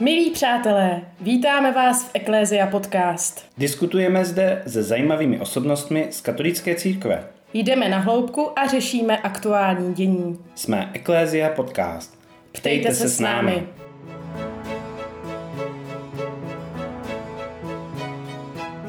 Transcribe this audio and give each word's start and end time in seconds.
Milí 0.00 0.30
přátelé, 0.30 1.02
vítáme 1.20 1.72
vás 1.72 2.04
v 2.04 2.10
Eklézia 2.14 2.66
Podcast. 2.66 3.46
Diskutujeme 3.58 4.24
zde 4.24 4.62
se 4.66 4.82
zajímavými 4.82 5.40
osobnostmi 5.40 6.06
z 6.10 6.20
katolické 6.20 6.74
církve. 6.74 7.24
Jdeme 7.54 7.88
na 7.88 7.98
hloubku 7.98 8.58
a 8.58 8.66
řešíme 8.66 9.18
aktuální 9.18 9.94
dění. 9.94 10.38
Jsme 10.54 10.90
Eklézia 10.92 11.48
Podcast. 11.48 12.18
Ptejte 12.52 12.94
se 12.94 13.08
s 13.08 13.20
námi. 13.20 13.66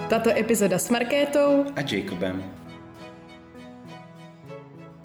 Tato 0.10 0.30
epizoda 0.30 0.80
s 0.80 0.90
Markétou 0.90 1.66
A 1.76 1.82
Jacobem. 1.92 2.59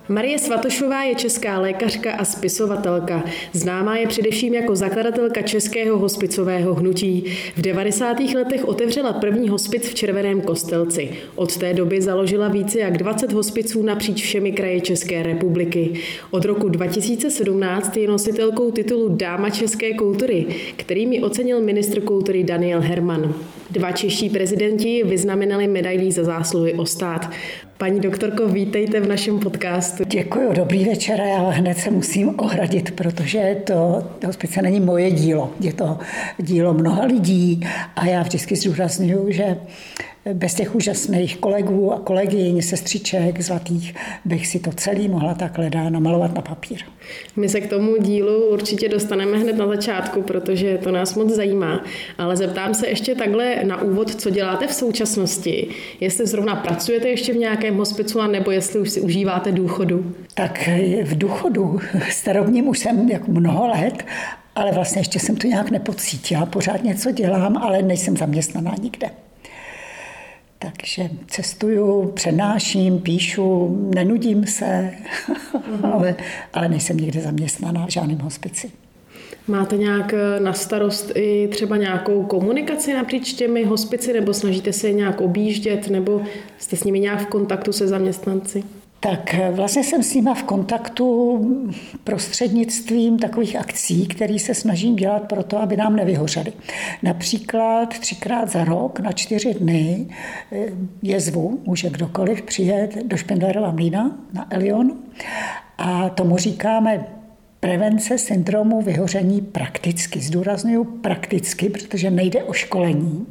Marie 0.08 0.38
Svatošová 0.38 1.02
je 1.02 1.14
česká 1.14 1.58
lékařka 1.58 2.12
a 2.12 2.24
spisovatelka. 2.24 3.24
Známá 3.52 3.96
je 3.96 4.06
především 4.06 4.54
jako 4.54 4.76
zakladatelka 4.76 5.42
českého 5.42 5.98
hospicového 5.98 6.74
hnutí. 6.74 7.24
V 7.56 7.60
90. 7.60 8.20
letech 8.34 8.64
otevřela 8.64 9.12
první 9.12 9.48
hospic 9.48 9.88
v 9.88 9.94
Červeném 9.94 10.40
kostelci. 10.40 11.10
Od 11.34 11.56
té 11.56 11.74
doby 11.74 12.02
založila 12.02 12.48
více 12.48 12.78
jak 12.78 12.98
20 12.98 13.32
hospiců 13.32 13.82
napříč 13.82 14.22
všemi 14.22 14.52
kraji 14.52 14.80
České 14.80 15.22
republiky. 15.22 16.00
Od 16.30 16.44
roku 16.44 16.68
2017 16.68 17.96
je 17.96 18.08
nositelkou 18.08 18.70
titulu 18.70 19.08
Dáma 19.08 19.50
české 19.50 19.94
kultury, 19.94 20.46
kterým 20.76 21.12
ji 21.12 21.22
ocenil 21.22 21.60
ministr 21.60 22.00
kultury 22.00 22.44
Daniel 22.44 22.80
Herman. 22.80 23.34
Dva 23.74 23.92
čeští 23.92 24.30
prezidenti 24.30 25.02
vyznamenali 25.02 25.66
medailí 25.66 26.12
za 26.12 26.24
zásluhy 26.24 26.74
o 26.74 26.86
stát. 26.86 27.30
Paní 27.78 28.00
doktorko, 28.00 28.48
vítejte 28.48 29.00
v 29.00 29.08
našem 29.08 29.38
podcastu. 29.38 30.04
Děkuji, 30.06 30.52
dobrý 30.52 30.84
večer. 30.84 31.20
Já 31.20 31.48
hned 31.50 31.78
se 31.78 31.90
musím 31.90 32.34
ohradit, 32.38 32.90
protože 32.90 33.56
to, 33.66 34.02
to 34.18 34.26
hospice 34.26 34.62
není 34.62 34.80
moje 34.80 35.10
dílo. 35.10 35.50
Je 35.60 35.72
to 35.72 35.98
dílo 36.38 36.74
mnoha 36.74 37.04
lidí 37.04 37.60
a 37.96 38.06
já 38.06 38.22
vždycky 38.22 38.56
zdůraznuju, 38.56 39.32
že 39.32 39.56
bez 40.32 40.54
těch 40.54 40.74
úžasných 40.74 41.36
kolegů 41.36 41.92
a 41.92 41.98
kolegyň, 41.98 42.62
sestřiček 42.62 43.40
zlatých, 43.40 43.94
bych 44.24 44.46
si 44.46 44.58
to 44.58 44.70
celý 44.72 45.08
mohla 45.08 45.34
takhle 45.34 45.70
dá 45.70 45.90
namalovat 45.90 46.34
na 46.34 46.42
papír. 46.42 46.78
My 47.36 47.48
se 47.48 47.60
k 47.60 47.70
tomu 47.70 47.96
dílu 47.96 48.46
určitě 48.50 48.88
dostaneme 48.88 49.38
hned 49.38 49.56
na 49.56 49.66
začátku, 49.66 50.22
protože 50.22 50.78
to 50.78 50.92
nás 50.92 51.14
moc 51.14 51.34
zajímá. 51.34 51.84
Ale 52.18 52.36
zeptám 52.36 52.74
se 52.74 52.88
ještě 52.88 53.14
takhle 53.14 53.64
na 53.64 53.82
úvod, 53.82 54.14
co 54.14 54.30
děláte 54.30 54.66
v 54.66 54.74
současnosti. 54.74 55.68
Jestli 56.00 56.26
zrovna 56.26 56.56
pracujete 56.56 57.08
ještě 57.08 57.32
v 57.32 57.36
nějakém 57.36 57.76
hospicu, 57.76 58.22
nebo 58.26 58.50
jestli 58.50 58.80
už 58.80 58.90
si 58.90 59.00
užíváte 59.00 59.52
důchodu? 59.52 60.14
Tak 60.34 60.68
v 61.02 61.18
důchodu 61.18 61.80
starobním 62.10 62.68
už 62.68 62.78
jsem 62.78 63.08
jako 63.08 63.30
mnoho 63.30 63.68
let, 63.68 64.04
ale 64.54 64.72
vlastně 64.72 65.00
ještě 65.00 65.18
jsem 65.18 65.36
to 65.36 65.46
nějak 65.46 65.70
nepocítila. 65.70 66.46
Pořád 66.46 66.84
něco 66.84 67.10
dělám, 67.10 67.56
ale 67.56 67.82
nejsem 67.82 68.16
zaměstnaná 68.16 68.74
nikde. 68.82 69.10
Takže 70.64 71.10
cestuju, 71.26 72.12
přenáším, 72.14 72.98
píšu, 72.98 73.76
nenudím 73.94 74.46
se, 74.46 74.90
ale, 75.92 76.14
ale 76.52 76.68
nejsem 76.68 76.96
nikde 76.96 77.20
zaměstnaná 77.20 77.86
v 77.86 77.90
žádném 77.90 78.18
hospici. 78.18 78.70
Máte 79.48 79.76
nějak 79.76 80.14
eh, 80.14 80.40
na 80.40 80.52
starost 80.52 81.12
i 81.14 81.48
třeba 81.48 81.76
nějakou 81.76 82.24
komunikaci 82.24 82.94
napříč 82.94 83.32
těmi 83.32 83.64
hospici, 83.64 84.12
nebo 84.12 84.34
snažíte 84.34 84.72
se 84.72 84.88
je 84.88 84.92
nějak 84.92 85.20
objíždět, 85.20 85.90
nebo 85.90 86.22
jste 86.58 86.76
s 86.76 86.84
nimi 86.84 87.00
nějak 87.00 87.20
v 87.20 87.26
kontaktu 87.26 87.72
se 87.72 87.88
zaměstnanci? 87.88 88.64
Tak 89.04 89.34
eh, 89.34 89.50
vlastně 89.50 89.84
jsem 89.84 90.02
s 90.02 90.14
nima 90.14 90.34
v 90.34 90.42
kontaktu 90.42 91.40
prostřednictvím 92.04 93.18
takových 93.18 93.56
akcí, 93.56 94.06
které 94.06 94.38
se 94.38 94.54
snažím 94.54 94.96
dělat 94.96 95.28
pro 95.28 95.42
to, 95.42 95.58
aby 95.58 95.76
nám 95.76 95.96
nevyhořely. 95.96 96.52
Například 97.02 97.98
třikrát 97.98 98.50
za 98.50 98.64
rok 98.64 99.00
na 99.00 99.12
čtyři 99.12 99.54
dny 99.54 100.06
eh, 100.52 100.66
je 101.02 101.20
zvu, 101.20 101.60
může 101.64 101.90
kdokoliv 101.90 102.42
přijet 102.42 103.04
do 103.04 103.16
Špindlerova 103.16 103.70
mlína 103.70 104.18
na 104.32 104.46
Elion 104.50 104.92
a 105.78 106.08
tomu 106.08 106.36
říkáme 106.36 107.06
prevence 107.64 108.18
syndromu 108.18 108.82
vyhoření 108.82 109.40
prakticky. 109.40 110.20
Zdůraznuju 110.20 110.84
prakticky, 110.84 111.68
protože 111.68 112.10
nejde 112.10 112.42
o 112.42 112.52
školení, 112.52 113.26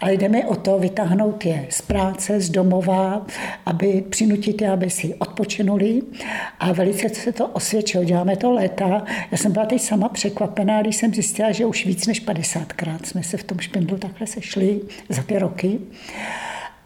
ale 0.00 0.14
jde 0.14 0.28
mi 0.28 0.44
o 0.44 0.56
to 0.56 0.78
vytáhnout 0.78 1.44
je 1.44 1.66
z 1.70 1.82
práce, 1.82 2.40
z 2.40 2.50
domova, 2.50 3.26
aby 3.66 4.04
přinutit 4.10 4.62
je, 4.62 4.70
aby 4.70 4.90
si 4.90 5.14
odpočinuli. 5.14 6.02
A 6.60 6.72
velice 6.72 7.08
se 7.08 7.32
to 7.32 7.46
osvědčilo. 7.46 8.04
Děláme 8.04 8.36
to 8.36 8.52
léta. 8.52 9.04
Já 9.30 9.38
jsem 9.38 9.52
byla 9.52 9.66
teď 9.66 9.82
sama 9.82 10.08
překvapená, 10.08 10.82
když 10.82 10.96
jsem 10.96 11.14
zjistila, 11.14 11.52
že 11.52 11.66
už 11.66 11.86
víc 11.86 12.06
než 12.06 12.26
50krát 12.26 12.98
jsme 13.04 13.22
se 13.22 13.36
v 13.36 13.44
tom 13.44 13.58
špindlu 13.58 13.98
takhle 13.98 14.26
sešli 14.26 14.80
za 15.08 15.22
ty 15.22 15.38
roky. 15.38 15.78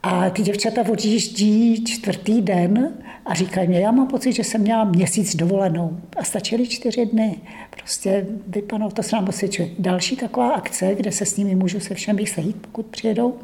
A 0.02 0.30
ty 0.30 0.42
děvčata 0.42 0.82
odjíždí 0.90 1.84
čtvrtý 1.84 2.42
den 2.42 2.92
a 3.26 3.34
říkají 3.34 3.68
mě, 3.68 3.80
já 3.80 3.90
mám 3.90 4.06
pocit, 4.06 4.32
že 4.32 4.44
jsem 4.44 4.60
měla 4.60 4.84
měsíc 4.84 5.36
dovolenou 5.36 6.00
a 6.16 6.24
stačily 6.24 6.68
čtyři 6.68 7.06
dny. 7.06 7.38
Prostě 7.70 8.26
vypadalo, 8.46 8.90
to 8.90 9.02
se 9.02 9.16
nám 9.16 9.28
osvědčuje. 9.28 9.68
Další 9.78 10.16
taková 10.16 10.50
akce, 10.50 10.94
kde 10.94 11.12
se 11.12 11.26
s 11.26 11.36
nimi 11.36 11.54
můžu 11.54 11.80
se 11.80 11.94
všemi 11.94 12.26
sejít, 12.26 12.56
pokud 12.56 12.86
přijedou, 12.86 13.34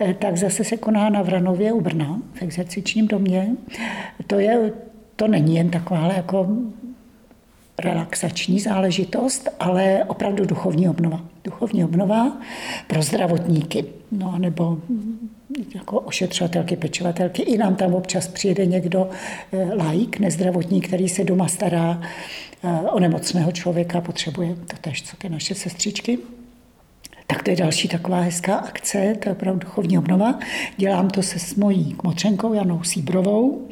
eh, 0.00 0.14
tak 0.14 0.36
zase 0.36 0.64
se 0.64 0.76
koná 0.76 1.08
na 1.08 1.22
Vranově 1.22 1.72
u 1.72 1.80
Brna, 1.80 2.22
v 2.34 2.42
exercičním 2.42 3.08
domě. 3.08 3.48
To, 4.26 4.38
je, 4.38 4.72
to 5.16 5.28
není 5.28 5.56
jen 5.56 5.70
taková 5.70 6.12
jako 6.12 6.48
relaxační 7.78 8.60
záležitost, 8.60 9.48
ale 9.60 10.04
opravdu 10.04 10.44
duchovní 10.44 10.88
obnova. 10.88 11.24
Duchovní 11.44 11.84
obnova 11.84 12.36
pro 12.86 13.02
zdravotníky, 13.02 13.84
no 14.12 14.38
nebo 14.38 14.78
jako 15.74 16.00
ošetřovatelky, 16.00 16.76
pečovatelky. 16.76 17.42
I 17.42 17.58
nám 17.58 17.76
tam 17.76 17.94
občas 17.94 18.28
přijede 18.28 18.66
někdo 18.66 19.10
eh, 19.52 19.74
laik, 19.74 20.18
nezdravotník, 20.18 20.86
který 20.86 21.08
se 21.08 21.24
doma 21.24 21.48
stará 21.48 22.02
eh, 22.64 22.90
o 22.90 23.00
nemocného 23.00 23.52
člověka, 23.52 24.00
potřebuje 24.00 24.54
to 24.54 24.76
tež, 24.80 25.02
co 25.02 25.16
ty 25.16 25.28
naše 25.28 25.54
sestřičky. 25.54 26.18
Tak 27.26 27.42
to 27.42 27.50
je 27.50 27.56
další 27.56 27.88
taková 27.88 28.20
hezká 28.20 28.56
akce, 28.56 29.14
to 29.22 29.28
je 29.28 29.32
opravdu 29.32 29.60
duchovní 29.60 29.98
obnova. 29.98 30.38
Dělám 30.76 31.10
to 31.10 31.22
se 31.22 31.38
s 31.38 31.54
mojí 31.54 31.94
kmotřenkou 31.98 32.54
Janou 32.54 32.82
Síbrovou 32.82 33.68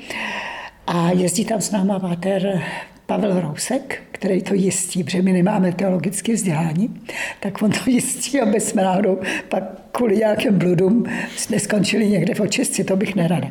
a 0.86 1.10
jezdí 1.10 1.44
tam 1.44 1.60
s 1.60 1.70
náma 1.70 1.98
Váter 1.98 2.62
Pavel 3.08 3.40
Rousek, 3.40 4.02
který 4.12 4.42
to 4.42 4.54
jistí, 4.54 5.04
protože 5.04 5.22
my 5.22 5.32
nemáme 5.32 5.72
teologické 5.72 6.32
vzdělání, 6.32 7.00
tak 7.40 7.62
on 7.62 7.70
to 7.70 7.90
jistí, 7.90 8.40
aby 8.40 8.60
jsme 8.60 8.82
náhodou 8.82 9.20
pak 9.48 9.64
kvůli 9.92 10.16
nějakým 10.16 10.58
bludům 10.58 11.04
neskončili 11.50 12.08
někde 12.08 12.34
v 12.34 12.40
očistci, 12.40 12.84
to 12.84 12.96
bych 12.96 13.14
nerada. 13.14 13.50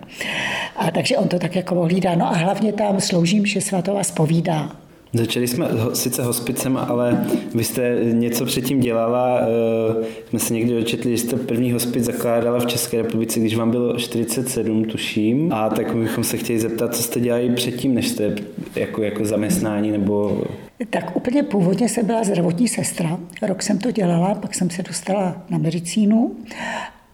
A 0.76 0.92
takže 0.92 1.18
on 1.18 1.28
to 1.28 1.40
tak 1.40 1.56
jako 1.56 1.76
ohlídá. 1.76 2.16
No 2.16 2.28
a 2.28 2.34
hlavně 2.34 2.74
tam 2.74 3.02
sloužím, 3.02 3.46
že 3.46 3.62
svatová 3.62 4.04
spovídá 4.04 4.87
Začali 5.14 5.48
jsme 5.48 5.68
sice 5.94 6.24
hospicem, 6.24 6.78
ale 6.78 7.26
vy 7.56 7.64
jste 7.64 8.00
něco 8.12 8.46
předtím 8.46 8.80
dělala. 8.80 9.40
Eh, 9.42 10.06
jsme 10.30 10.40
se 10.40 10.54
někdy 10.54 10.74
dočetli, 10.74 11.12
že 11.12 11.18
jste 11.18 11.36
první 11.36 11.72
hospic 11.72 12.04
zakládala 12.04 12.60
v 12.60 12.66
České 12.66 12.98
republice, 12.98 13.40
když 13.40 13.56
vám 13.56 13.72
bylo 13.72 13.98
47, 13.98 14.86
tuším. 14.86 15.54
A 15.54 15.70
tak 15.70 15.96
bychom 15.96 16.24
se 16.24 16.38
chtěli 16.38 16.60
zeptat, 16.60 16.96
co 16.96 17.04
jste 17.04 17.20
dělali 17.20 17.50
předtím, 17.50 17.96
než 17.96 18.08
jste 18.08 18.36
jako, 18.76 19.04
jako 19.04 19.26
zaměstnání 19.26 19.92
nebo... 19.92 20.42
Tak 20.90 21.16
úplně 21.16 21.44
původně 21.44 21.90
jsem 21.90 22.06
byla 22.06 22.24
zdravotní 22.24 22.68
sestra. 22.68 23.20
Rok 23.42 23.64
jsem 23.64 23.78
to 23.78 23.92
dělala, 23.92 24.36
pak 24.36 24.56
jsem 24.56 24.70
se 24.70 24.84
dostala 24.84 25.42
na 25.50 25.58
medicínu 25.58 26.36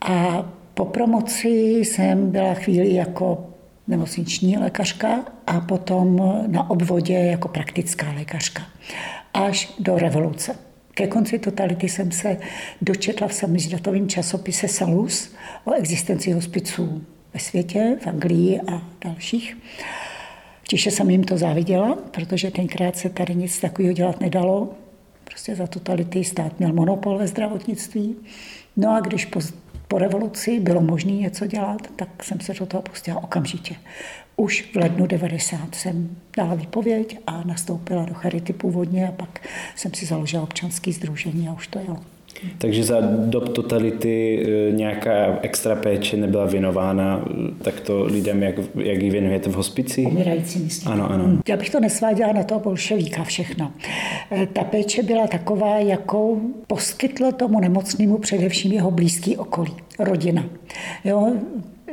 a 0.01 0.45
po 0.73 0.85
promoci 0.85 1.49
jsem 1.49 2.31
byla 2.31 2.53
chvíli 2.53 2.93
jako 2.93 3.52
nemocniční 3.87 4.57
lékařka 4.57 5.25
a 5.47 5.61
potom 5.61 6.33
na 6.47 6.69
obvodě 6.69 7.13
jako 7.13 7.47
praktická 7.47 8.11
lékařka. 8.11 8.63
Až 9.33 9.73
do 9.79 9.97
revoluce. 9.97 10.55
Ke 10.93 11.07
konci 11.07 11.39
totality 11.39 11.89
jsem 11.89 12.11
se 12.11 12.37
dočetla 12.81 13.27
v 13.27 13.33
samizdatovém 13.33 14.09
časopise 14.09 14.67
Salus 14.67 15.31
o 15.65 15.73
existenci 15.73 16.31
hospiců 16.31 17.03
ve 17.33 17.39
světě, 17.39 17.97
v 18.03 18.07
Anglii 18.07 18.59
a 18.61 18.81
dalších. 19.05 19.57
Tiše 20.67 20.91
jsem 20.91 21.09
jim 21.09 21.23
to 21.23 21.37
záviděla, 21.37 21.97
protože 22.11 22.51
tenkrát 22.51 22.97
se 22.97 23.09
tady 23.09 23.35
nic 23.35 23.59
takového 23.59 23.93
dělat 23.93 24.21
nedalo. 24.21 24.73
Prostě 25.23 25.55
za 25.55 25.67
totality 25.67 26.23
stát 26.23 26.59
měl 26.59 26.73
monopol 26.73 27.17
ve 27.17 27.27
zdravotnictví. 27.27 28.15
No 28.77 28.95
a 28.95 28.99
když 28.99 29.25
po 29.93 29.99
revoluci 29.99 30.59
bylo 30.59 30.81
možné 30.81 31.11
něco 31.11 31.47
dělat, 31.47 31.81
tak 31.95 32.23
jsem 32.23 32.39
se 32.39 32.53
do 32.53 32.65
toho 32.65 32.81
pustila 32.81 33.23
okamžitě. 33.23 33.75
Už 34.35 34.71
v 34.73 34.75
lednu 34.75 35.07
90 35.07 35.75
jsem 35.75 36.17
dala 36.37 36.55
výpověď 36.55 37.17
a 37.27 37.43
nastoupila 37.43 38.05
do 38.05 38.13
Charity 38.13 38.53
původně 38.53 39.07
a 39.07 39.11
pak 39.11 39.47
jsem 39.75 39.93
si 39.93 40.05
založila 40.05 40.43
občanský 40.43 40.91
združení 40.91 41.47
a 41.47 41.53
už 41.53 41.67
to 41.67 41.79
jelo. 41.79 41.99
Takže 42.57 42.83
za 42.83 43.01
dob 43.01 43.49
totality 43.49 44.45
e, 44.45 44.71
nějaká 44.71 45.39
extra 45.41 45.75
péče 45.75 46.17
nebyla 46.17 46.45
věnována 46.45 47.25
e, 47.27 47.63
takto 47.63 48.03
lidem, 48.03 48.43
jak, 48.43 48.55
jak 48.75 49.01
ji 49.01 49.09
věnujete 49.09 49.49
v 49.49 49.53
hospici? 49.53 50.01
Umírající, 50.05 50.59
myslím. 50.59 50.91
Ano, 50.91 51.11
ano. 51.11 51.37
Já 51.47 51.57
bych 51.57 51.69
to 51.69 51.79
nesváděla 51.79 52.33
na 52.33 52.43
toho 52.43 52.59
bolševíka 52.59 53.23
všechno. 53.23 53.71
E, 54.31 54.45
ta 54.45 54.63
péče 54.63 55.03
byla 55.03 55.27
taková, 55.27 55.77
jakou 55.77 56.41
poskytlo 56.67 57.31
tomu 57.31 57.59
nemocnému 57.59 58.17
především 58.17 58.71
jeho 58.71 58.91
blízký 58.91 59.37
okolí, 59.37 59.73
rodina. 59.99 60.45
Jo, 61.03 61.33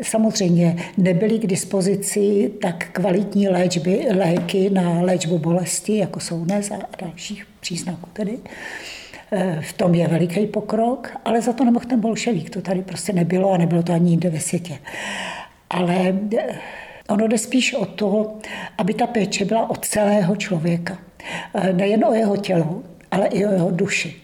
Samozřejmě 0.02 0.76
nebyly 0.98 1.38
k 1.38 1.46
dispozici 1.46 2.50
tak 2.62 2.88
kvalitní 2.92 3.48
léčby, 3.48 4.06
léky 4.16 4.70
na 4.70 5.02
léčbu 5.02 5.38
bolesti, 5.38 5.96
jako 5.96 6.20
jsou 6.20 6.44
dnes 6.44 6.70
a 6.70 6.78
dalších 7.00 7.46
příznaků 7.60 8.08
tedy. 8.12 8.38
Eh, 9.32 9.58
v 9.62 9.72
tom 9.72 9.94
je 9.94 10.08
veliký 10.08 10.46
pokrok, 10.46 11.10
ale 11.24 11.42
za 11.42 11.52
to 11.52 11.64
nemohl 11.64 11.84
ten 11.84 12.00
bolševík. 12.00 12.50
To 12.50 12.60
tady 12.60 12.82
prostě 12.82 13.12
nebylo 13.12 13.52
a 13.52 13.56
nebylo 13.56 13.82
to 13.82 13.92
ani 13.92 14.10
jinde 14.10 14.30
ve 14.30 14.40
světě. 14.40 14.78
Ale 15.70 16.18
eh, 16.38 16.58
ono 17.08 17.28
jde 17.28 17.38
spíš 17.38 17.74
o 17.74 17.86
to, 17.86 18.38
aby 18.78 18.94
ta 18.94 19.06
péče 19.06 19.44
byla 19.44 19.70
od 19.70 19.86
celého 19.86 20.36
člověka. 20.36 20.98
Eh, 21.54 21.72
nejen 21.72 22.04
o 22.04 22.14
jeho 22.14 22.36
tělo, 22.36 22.82
ale 23.10 23.26
i 23.26 23.46
o 23.46 23.52
jeho 23.52 23.70
duši. 23.70 24.16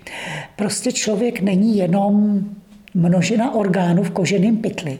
Prostě 0.56 0.92
člověk 0.92 1.40
není 1.40 1.78
jenom 1.78 2.40
množina 2.94 3.54
orgánů 3.54 4.02
v 4.02 4.10
koženém 4.10 4.56
pytli. 4.56 4.98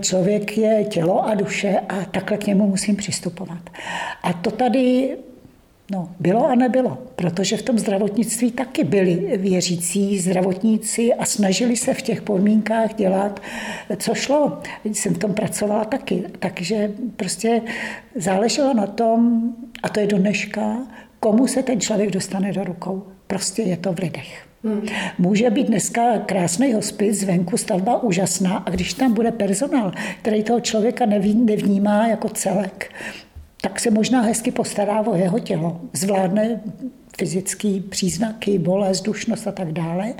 Člověk 0.00 0.58
je 0.58 0.84
tělo 0.84 1.28
a 1.28 1.34
duše 1.34 1.80
a 1.88 2.04
takhle 2.04 2.38
k 2.38 2.46
němu 2.46 2.66
musím 2.66 2.96
přistupovat. 2.96 3.70
A 4.22 4.32
to 4.32 4.50
tady 4.50 5.16
No, 5.92 6.08
bylo 6.20 6.46
a 6.46 6.54
nebylo, 6.54 6.98
protože 7.16 7.56
v 7.56 7.62
tom 7.62 7.78
zdravotnictví 7.78 8.50
taky 8.50 8.84
byli 8.84 9.36
věřící 9.36 10.18
zdravotníci 10.18 11.14
a 11.14 11.24
snažili 11.24 11.76
se 11.76 11.94
v 11.94 12.02
těch 12.02 12.22
podmínkách 12.22 12.94
dělat, 12.94 13.40
co 13.96 14.14
šlo. 14.14 14.58
Jsem 14.84 15.14
v 15.14 15.18
tom 15.18 15.34
pracovala 15.34 15.84
taky, 15.84 16.24
takže 16.38 16.90
prostě 17.16 17.62
záleželo 18.14 18.74
na 18.74 18.86
tom, 18.86 19.42
a 19.82 19.88
to 19.88 20.00
je 20.00 20.06
do 20.06 20.18
dneška, 20.18 20.76
komu 21.20 21.46
se 21.46 21.62
ten 21.62 21.80
člověk 21.80 22.10
dostane 22.10 22.52
do 22.52 22.64
rukou. 22.64 23.02
Prostě 23.26 23.62
je 23.62 23.76
to 23.76 23.92
v 23.92 23.98
lidech. 23.98 24.46
Hmm. 24.64 24.82
Může 25.18 25.50
být 25.50 25.66
dneska 25.66 26.18
krásný 26.18 26.72
hospic, 26.72 27.20
zvenku 27.20 27.56
stavba 27.56 28.02
úžasná 28.02 28.56
a 28.56 28.70
když 28.70 28.94
tam 28.94 29.12
bude 29.12 29.32
personál, 29.32 29.92
který 30.22 30.42
toho 30.42 30.60
člověka 30.60 31.06
nevnímá 31.34 32.06
jako 32.06 32.28
celek, 32.28 32.90
tak 33.62 33.80
se 33.80 33.90
možná 33.90 34.20
hezky 34.20 34.50
postará 34.50 35.00
o 35.00 35.16
jeho 35.16 35.38
tělo. 35.38 35.80
Zvládne 35.92 36.60
fyzické 37.18 37.80
příznaky, 37.88 38.58
bolest, 38.58 39.02
dušnost 39.02 39.46
a 39.46 39.52
tak 39.52 39.72
dále, 39.72 40.14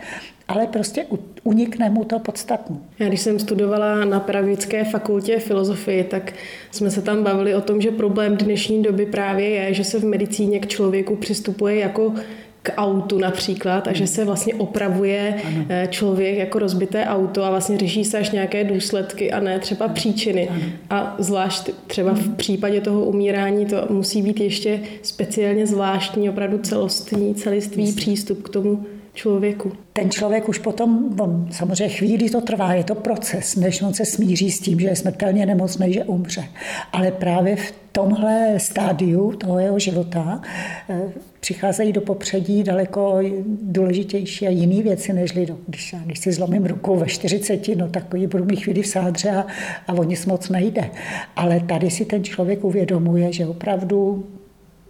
ale 0.49 0.67
prostě 0.67 1.07
unikne 1.43 1.91
mu 1.91 2.05
to 2.05 2.19
podstatné. 2.19 2.77
Já 2.99 3.09
když 3.09 3.21
jsem 3.21 3.39
studovala 3.39 4.05
na 4.05 4.21
pedagogické 4.21 4.85
fakultě 4.85 5.39
filozofii, 5.39 6.05
tak 6.05 6.33
jsme 6.71 6.91
se 6.91 7.03
tam 7.03 7.25
bavili 7.25 7.55
o 7.55 7.61
tom, 7.61 7.81
že 7.81 7.91
problém 7.91 8.37
dnešní 8.37 8.83
doby 8.83 9.07
právě 9.07 9.49
je, 9.49 9.75
že 9.75 9.85
se 9.85 9.99
v 9.99 10.05
medicíně 10.05 10.61
k 10.61 10.67
člověku 10.67 11.17
přistupuje 11.17 11.77
jako 11.77 12.15
k 12.63 12.73
autu 12.77 13.19
například 13.19 13.89
a 13.89 13.93
že 13.93 14.07
se 14.07 14.25
vlastně 14.25 14.55
opravuje 14.55 15.35
ano. 15.45 15.65
Eh, 15.69 15.89
člověk 15.91 16.39
jako 16.39 16.59
rozbité 16.59 17.05
auto 17.05 17.45
a 17.45 17.51
vlastně 17.51 17.79
řeší 17.79 18.05
se 18.05 18.19
až 18.19 18.31
nějaké 18.31 18.65
důsledky 18.65 19.33
a 19.33 19.41
ne 19.41 19.59
třeba 19.59 19.89
příčiny. 19.89 20.49
Ano. 20.49 20.63
A 20.91 21.17
zvlášť 21.19 21.71
třeba 21.87 22.13
v 22.13 22.29
případě 22.37 22.81
toho 22.81 23.05
umírání 23.05 23.67
to 23.67 23.87
musí 23.91 24.23
být 24.23 24.41
ještě 24.41 24.81
speciálně 25.03 25.67
zvláštní, 25.67 26.31
opravdu 26.31 26.59
celostní, 26.59 27.35
celistvý 27.35 27.93
přístup 27.93 28.43
k 28.43 28.49
tomu 28.49 28.85
člověku. 29.15 29.73
Ten 29.93 30.11
člověk 30.11 30.49
už 30.49 30.59
potom, 30.59 31.21
on 31.21 31.49
samozřejmě 31.51 31.89
chvíli 31.89 32.31
to 32.31 32.41
trvá, 32.41 32.75
je 32.75 32.85
to 32.85 32.95
proces, 32.95 33.57
než 33.57 33.83
on 33.83 33.95
se 33.95 34.05
smíří 34.05 34.51
s 34.51 34.61
tím, 34.61 34.81
že 34.81 34.89
je 34.89 34.97
smrtelně 34.97 35.47
nemocný, 35.47 35.93
že 35.93 36.05
umře. 36.05 36.45
Ale 36.93 37.11
právě 37.11 37.57
v 37.57 37.75
tomhle 37.93 38.55
stádiu 38.57 39.33
toho 39.33 39.59
jeho 39.59 39.79
života 39.79 40.41
eh, 40.89 41.01
přicházejí 41.41 41.93
do 41.93 42.01
popředí 42.01 42.63
daleko 42.63 43.19
důležitější 43.63 44.47
a 44.47 44.51
jiné 44.51 44.83
věci, 44.83 45.13
než 45.13 45.33
do, 45.33 45.59
když, 45.67 45.95
když 46.05 46.19
si 46.19 46.33
zlomím 46.33 46.67
ruku 46.67 46.97
ve 46.97 47.07
40, 47.07 47.77
no 47.77 47.89
takový 47.89 48.27
budu 48.27 48.45
mít 48.45 48.57
chvíli 48.57 48.83
v 48.83 48.87
sádře 48.87 49.31
a, 49.31 49.47
a 49.89 49.93
o 49.93 50.05
nic 50.05 50.27
moc 50.27 50.49
nejde. 50.49 50.91
Ale 51.37 51.61
tady 51.61 51.91
si 51.91 52.05
ten 52.05 52.25
člověk 52.25 52.65
uvědomuje, 52.65 53.33
že 53.33 53.47
opravdu 53.47 54.25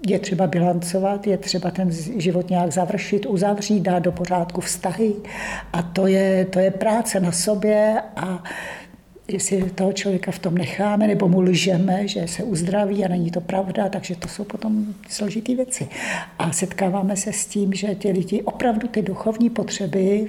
je 0.06 0.18
třeba 0.18 0.46
bilancovat, 0.46 1.26
je 1.26 1.38
třeba 1.38 1.70
ten 1.70 1.90
život 2.16 2.50
nějak 2.50 2.72
završit, 2.72 3.26
uzavřít, 3.26 3.80
dát 3.80 3.98
do 3.98 4.12
pořádku 4.12 4.60
vztahy. 4.60 5.14
A 5.72 5.82
to 5.82 6.06
je, 6.06 6.44
to 6.44 6.58
je 6.58 6.70
práce 6.70 7.20
na 7.20 7.32
sobě 7.32 8.02
a 8.16 8.44
jestli 9.28 9.70
toho 9.70 9.92
člověka 9.92 10.32
v 10.32 10.38
tom 10.38 10.54
necháme, 10.54 11.06
nebo 11.06 11.28
mu 11.28 11.40
lžeme, 11.40 12.08
že 12.08 12.28
se 12.28 12.42
uzdraví 12.42 13.04
a 13.04 13.08
není 13.08 13.30
to 13.30 13.40
pravda, 13.40 13.88
takže 13.88 14.16
to 14.16 14.28
jsou 14.28 14.44
potom 14.44 14.86
složité 15.08 15.54
věci. 15.54 15.88
A 16.38 16.52
setkáváme 16.52 17.16
se 17.16 17.32
s 17.32 17.46
tím, 17.46 17.72
že 17.72 17.94
ti 17.94 18.10
lidi 18.10 18.42
opravdu 18.42 18.88
ty 18.88 19.02
duchovní 19.02 19.50
potřeby 19.50 20.28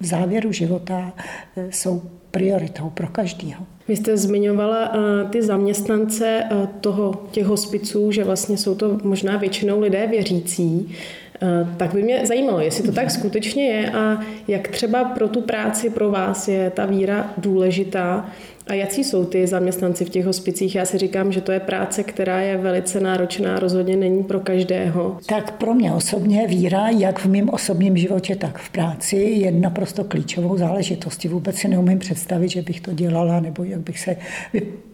v 0.00 0.06
závěru 0.06 0.52
života 0.52 1.12
e, 1.56 1.72
jsou 1.72 2.02
prioritou 2.30 2.90
pro 2.90 3.08
každého. 3.08 3.66
Vy 3.88 3.96
jste 3.96 4.16
zmiňovala 4.16 4.94
uh, 4.94 5.30
ty 5.30 5.42
zaměstnance 5.42 6.42
uh, 6.52 6.66
toho, 6.80 7.26
těch 7.30 7.46
hospiců, 7.46 8.12
že 8.12 8.24
vlastně 8.24 8.56
jsou 8.56 8.74
to 8.74 8.98
možná 9.02 9.36
většinou 9.36 9.80
lidé 9.80 10.06
věřící. 10.06 10.94
Uh, 11.42 11.76
tak 11.76 11.94
by 11.94 12.02
mě 12.02 12.26
zajímalo, 12.26 12.60
jestli 12.60 12.84
to 12.84 12.92
tak 12.92 13.10
skutečně 13.10 13.64
je 13.64 13.90
a 13.90 14.18
jak 14.48 14.68
třeba 14.68 15.04
pro 15.04 15.28
tu 15.28 15.40
práci 15.40 15.90
pro 15.90 16.10
vás 16.10 16.48
je 16.48 16.70
ta 16.70 16.86
víra 16.86 17.32
důležitá 17.38 18.30
a 18.68 18.74
jaký 18.74 19.04
jsou 19.04 19.24
ty 19.24 19.46
zaměstnanci 19.46 20.04
v 20.04 20.08
těch 20.08 20.24
hospicích? 20.24 20.74
Já 20.74 20.84
si 20.84 20.98
říkám, 20.98 21.32
že 21.32 21.40
to 21.40 21.52
je 21.52 21.60
práce, 21.60 22.02
která 22.02 22.40
je 22.40 22.56
velice 22.56 23.00
náročná, 23.00 23.58
rozhodně 23.58 23.96
není 23.96 24.24
pro 24.24 24.40
každého. 24.40 25.18
Tak 25.26 25.58
pro 25.58 25.74
mě 25.74 25.92
osobně 25.92 26.46
víra, 26.46 26.88
jak 26.88 27.18
v 27.18 27.26
mém 27.26 27.48
osobním 27.48 27.96
životě, 27.96 28.36
tak 28.36 28.58
v 28.58 28.70
práci, 28.70 29.16
je 29.16 29.52
naprosto 29.52 30.04
klíčovou 30.04 30.56
záležitostí. 30.56 31.28
Vůbec 31.28 31.56
si 31.56 31.68
neumím 31.68 31.98
představit, 31.98 32.48
že 32.48 32.62
bych 32.62 32.80
to 32.80 32.92
dělala, 32.92 33.40
nebo 33.40 33.64
jak 33.64 33.80
bych 33.80 33.98
se, 33.98 34.16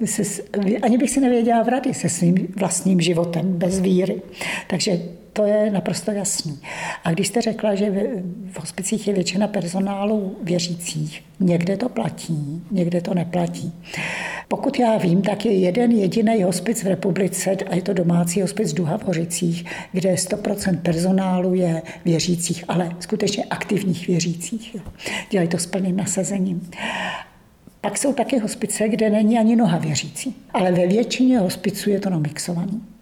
se 0.04 0.42
ani 0.82 0.98
bych 0.98 1.10
si 1.10 1.20
nevěděla 1.20 1.62
v 1.62 1.68
rady 1.68 1.94
se 1.94 2.08
svým 2.08 2.48
vlastním 2.56 3.00
životem 3.00 3.52
bez 3.52 3.80
víry. 3.80 4.22
Takže 4.68 4.98
to 5.34 5.44
je 5.44 5.70
naprosto 5.70 6.10
jasný. 6.10 6.58
A 7.04 7.12
když 7.12 7.28
jste 7.28 7.40
řekla, 7.40 7.74
že 7.74 7.90
v 8.50 8.60
hospicích 8.60 9.08
je 9.08 9.14
většina 9.14 9.48
personálu 9.48 10.36
věřících, 10.42 11.24
někde 11.40 11.76
to 11.76 11.88
platí, 11.88 12.62
někde 12.70 13.00
to 13.00 13.14
neplatí. 13.14 13.72
Pokud 14.48 14.78
já 14.78 14.96
vím, 14.96 15.22
tak 15.22 15.44
je 15.44 15.52
jeden 15.52 15.92
jediný 15.92 16.42
hospic 16.42 16.82
v 16.82 16.86
republice, 16.86 17.56
a 17.70 17.74
je 17.74 17.82
to 17.82 17.92
domácí 17.92 18.42
hospic 18.42 18.72
Duha 18.72 18.98
v 18.98 19.04
Hořicích, 19.04 19.64
kde 19.92 20.14
100% 20.14 20.78
personálu 20.78 21.54
je 21.54 21.82
věřících, 22.04 22.64
ale 22.68 22.90
skutečně 23.00 23.44
aktivních 23.44 24.06
věřících. 24.06 24.76
Dělají 25.30 25.48
to 25.48 25.58
s 25.58 25.66
plným 25.66 25.96
nasazením. 25.96 26.70
Pak 27.80 27.98
jsou 27.98 28.12
taky 28.12 28.38
hospice, 28.38 28.88
kde 28.88 29.10
není 29.10 29.38
ani 29.38 29.56
noha 29.56 29.78
věřící. 29.78 30.36
Ale 30.52 30.72
ve 30.72 30.86
většině 30.86 31.38
hospiců 31.38 31.90
je 31.90 32.00
to 32.00 32.10
namixovaný. 32.10 32.93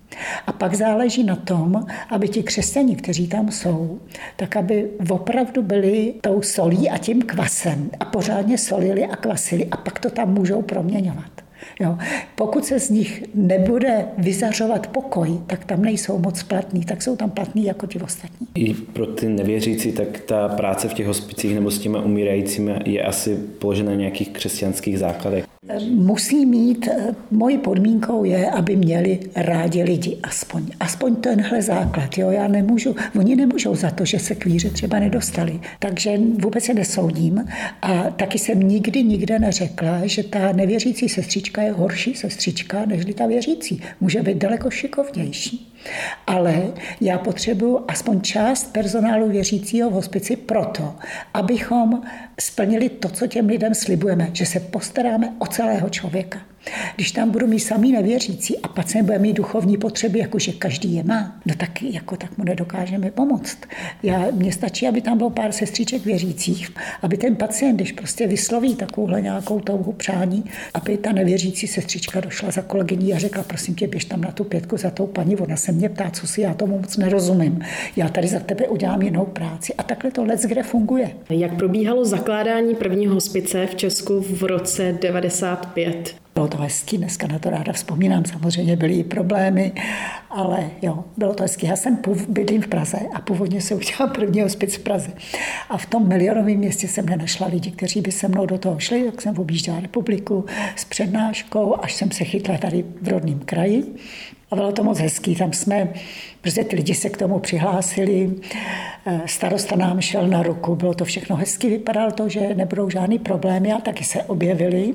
A 0.46 0.52
pak 0.52 0.74
záleží 0.74 1.24
na 1.24 1.36
tom, 1.36 1.86
aby 2.10 2.28
ti 2.28 2.42
křesťani, 2.42 2.96
kteří 2.96 3.28
tam 3.28 3.50
jsou, 3.50 3.98
tak 4.36 4.56
aby 4.56 4.88
opravdu 5.10 5.62
byli 5.62 6.14
tou 6.20 6.42
solí 6.42 6.90
a 6.90 6.98
tím 6.98 7.22
kvasem 7.22 7.90
a 8.00 8.04
pořádně 8.04 8.58
solili 8.58 9.04
a 9.04 9.16
kvasili 9.16 9.66
a 9.70 9.76
pak 9.76 9.98
to 9.98 10.10
tam 10.10 10.34
můžou 10.34 10.62
proměňovat. 10.62 11.42
Jo. 11.80 11.98
Pokud 12.34 12.64
se 12.64 12.80
z 12.80 12.90
nich 12.90 13.24
nebude 13.34 14.04
vyzařovat 14.18 14.86
pokoj, 14.86 15.38
tak 15.46 15.64
tam 15.64 15.82
nejsou 15.82 16.18
moc 16.18 16.42
platní, 16.42 16.84
tak 16.84 17.02
jsou 17.02 17.16
tam 17.16 17.30
platní 17.30 17.64
jako 17.64 17.86
ti 17.86 18.00
ostatní. 18.00 18.46
I 18.54 18.74
pro 18.74 19.06
ty 19.06 19.28
nevěřící, 19.28 19.92
tak 19.92 20.20
ta 20.20 20.48
práce 20.48 20.88
v 20.88 20.94
těch 20.94 21.06
hospicích 21.06 21.54
nebo 21.54 21.70
s 21.70 21.78
těmi 21.78 21.98
umírajícími 21.98 22.72
je 22.84 23.02
asi 23.02 23.36
položena 23.36 23.90
na 23.90 23.96
nějakých 23.96 24.30
křesťanských 24.30 24.98
základech. 24.98 25.44
Musí 25.88 26.46
mít, 26.46 26.88
mojí 27.30 27.58
podmínkou 27.58 28.24
je, 28.24 28.50
aby 28.50 28.76
měli 28.76 29.20
rádi 29.36 29.82
lidi, 29.82 30.18
aspoň, 30.22 30.66
aspoň 30.80 31.16
tenhle 31.16 31.62
základ. 31.62 32.18
Jo? 32.18 32.30
Já 32.30 32.48
nemůžu, 32.48 32.96
oni 33.18 33.36
nemůžou 33.36 33.74
za 33.74 33.90
to, 33.90 34.04
že 34.04 34.18
se 34.18 34.34
k 34.34 34.44
víře 34.44 34.70
třeba 34.70 34.98
nedostali. 34.98 35.60
Takže 35.78 36.18
vůbec 36.42 36.64
se 36.64 36.74
nesoudím 36.74 37.44
a 37.82 38.10
taky 38.10 38.38
jsem 38.38 38.60
nikdy 38.62 39.04
nikde 39.04 39.38
neřekla, 39.38 40.06
že 40.06 40.22
ta 40.22 40.52
nevěřící 40.52 41.08
sestřička 41.08 41.62
je 41.62 41.72
horší 41.72 42.14
sestřička 42.14 42.86
než 42.86 43.04
ta 43.14 43.26
věřící. 43.26 43.82
Může 44.00 44.22
být 44.22 44.38
daleko 44.38 44.70
šikovnější. 44.70 45.71
Ale 46.26 46.72
já 47.00 47.18
potřebuji 47.18 47.84
aspoň 47.88 48.20
část 48.20 48.72
personálu 48.72 49.28
věřícího 49.28 49.90
v 49.90 49.92
hospici 49.92 50.36
proto, 50.36 50.94
abychom 51.34 52.02
splnili 52.40 52.88
to, 52.88 53.08
co 53.08 53.26
těm 53.26 53.46
lidem 53.46 53.74
slibujeme, 53.74 54.30
že 54.32 54.46
se 54.46 54.60
postaráme 54.60 55.32
o 55.38 55.46
celého 55.46 55.88
člověka. 55.88 56.51
Když 56.96 57.12
tam 57.12 57.30
budou 57.30 57.46
mít 57.46 57.60
samý 57.60 57.92
nevěřící 57.92 58.58
a 58.58 58.68
pacient 58.68 59.06
bude 59.06 59.18
mít 59.18 59.32
duchovní 59.32 59.76
potřeby, 59.76 60.18
jakože 60.18 60.52
každý 60.52 60.94
je 60.94 61.02
má, 61.02 61.40
no 61.46 61.54
tak, 61.54 61.82
jako, 61.82 62.16
tak 62.16 62.38
mu 62.38 62.44
nedokážeme 62.44 63.10
pomoct. 63.10 63.58
Já, 64.02 64.26
mně 64.32 64.52
stačí, 64.52 64.88
aby 64.88 65.00
tam 65.00 65.18
bylo 65.18 65.30
pár 65.30 65.52
sestříček 65.52 66.04
věřících, 66.04 66.70
aby 67.02 67.16
ten 67.16 67.36
pacient, 67.36 67.76
když 67.76 67.92
prostě 67.92 68.26
vysloví 68.26 68.76
takovouhle 68.76 69.20
nějakou 69.20 69.60
touhu 69.60 69.92
přání, 69.92 70.44
aby 70.74 70.96
ta 70.96 71.12
nevěřící 71.12 71.66
sestřička 71.66 72.20
došla 72.20 72.50
za 72.50 72.62
kolegyní 72.62 73.14
a 73.14 73.18
řekla, 73.18 73.42
prosím 73.42 73.74
tě, 73.74 73.86
běž 73.88 74.04
tam 74.04 74.20
na 74.20 74.32
tu 74.32 74.44
pětku 74.44 74.76
za 74.76 74.90
tou 74.90 75.06
paní, 75.06 75.36
ona 75.36 75.56
se 75.56 75.72
mě 75.72 75.88
ptá, 75.88 76.10
co 76.10 76.26
si 76.26 76.40
já 76.40 76.54
tomu 76.54 76.78
moc 76.78 76.96
nerozumím. 76.96 77.60
Já 77.96 78.08
tady 78.08 78.28
za 78.28 78.40
tebe 78.40 78.68
udělám 78.68 79.02
jinou 79.02 79.24
práci. 79.24 79.74
A 79.74 79.82
takhle 79.82 80.10
to 80.10 80.24
let, 80.24 80.40
kde 80.40 80.62
funguje. 80.62 81.10
Jak 81.30 81.56
probíhalo 81.56 82.04
zakládání 82.04 82.74
prvního 82.74 83.14
hospice 83.14 83.66
v 83.66 83.74
Česku 83.74 84.20
v 84.20 84.42
roce 84.42 84.98
95? 85.00 86.21
Bylo 86.34 86.48
to 86.48 86.58
hezký, 86.58 86.98
dneska 86.98 87.26
na 87.26 87.38
to 87.38 87.50
ráda 87.50 87.72
vzpomínám, 87.72 88.24
samozřejmě 88.24 88.76
byly 88.76 88.94
i 88.94 89.04
problémy, 89.04 89.72
ale 90.30 90.70
jo, 90.82 91.04
bylo 91.16 91.34
to 91.34 91.42
hezký. 91.42 91.66
Já 91.66 91.76
jsem 91.76 91.98
bydlím 92.28 92.62
v 92.62 92.66
Praze 92.66 92.98
a 93.14 93.20
původně 93.20 93.60
se 93.60 93.74
udělala 93.74 94.14
první 94.14 94.40
hospic 94.40 94.76
v 94.76 94.78
Praze. 94.82 95.10
A 95.70 95.78
v 95.78 95.86
tom 95.86 96.08
milionovém 96.08 96.56
městě 96.56 96.88
jsem 96.88 97.06
nenašla 97.06 97.46
lidi, 97.46 97.70
kteří 97.70 98.00
by 98.00 98.12
se 98.12 98.28
mnou 98.28 98.46
do 98.46 98.58
toho 98.58 98.78
šli, 98.78 99.04
tak 99.10 99.22
jsem 99.22 99.38
objížděla 99.38 99.80
republiku 99.80 100.44
s 100.76 100.84
přednáškou, 100.84 101.76
až 101.82 101.94
jsem 101.94 102.10
se 102.10 102.24
chytla 102.24 102.58
tady 102.58 102.84
v 103.02 103.08
rodném 103.08 103.38
kraji. 103.38 103.84
A 104.50 104.56
bylo 104.56 104.72
to 104.72 104.84
moc 104.84 104.98
hezký, 104.98 105.36
tam 105.36 105.52
jsme 105.52 105.88
protože 106.42 106.64
ty 106.64 106.76
lidi 106.76 106.94
se 106.94 107.08
k 107.08 107.16
tomu 107.16 107.38
přihlásili, 107.38 108.30
eh, 109.06 109.20
starosta 109.26 109.76
nám 109.76 110.00
šel 110.00 110.28
na 110.28 110.42
ruku, 110.42 110.76
bylo 110.76 110.94
to 110.94 111.04
všechno 111.04 111.36
hezky, 111.36 111.70
vypadalo 111.70 112.12
to, 112.12 112.28
že 112.28 112.54
nebudou 112.54 112.90
žádný 112.90 113.18
problémy 113.18 113.72
a 113.72 113.80
taky 113.80 114.04
se 114.04 114.22
objevili 114.22 114.94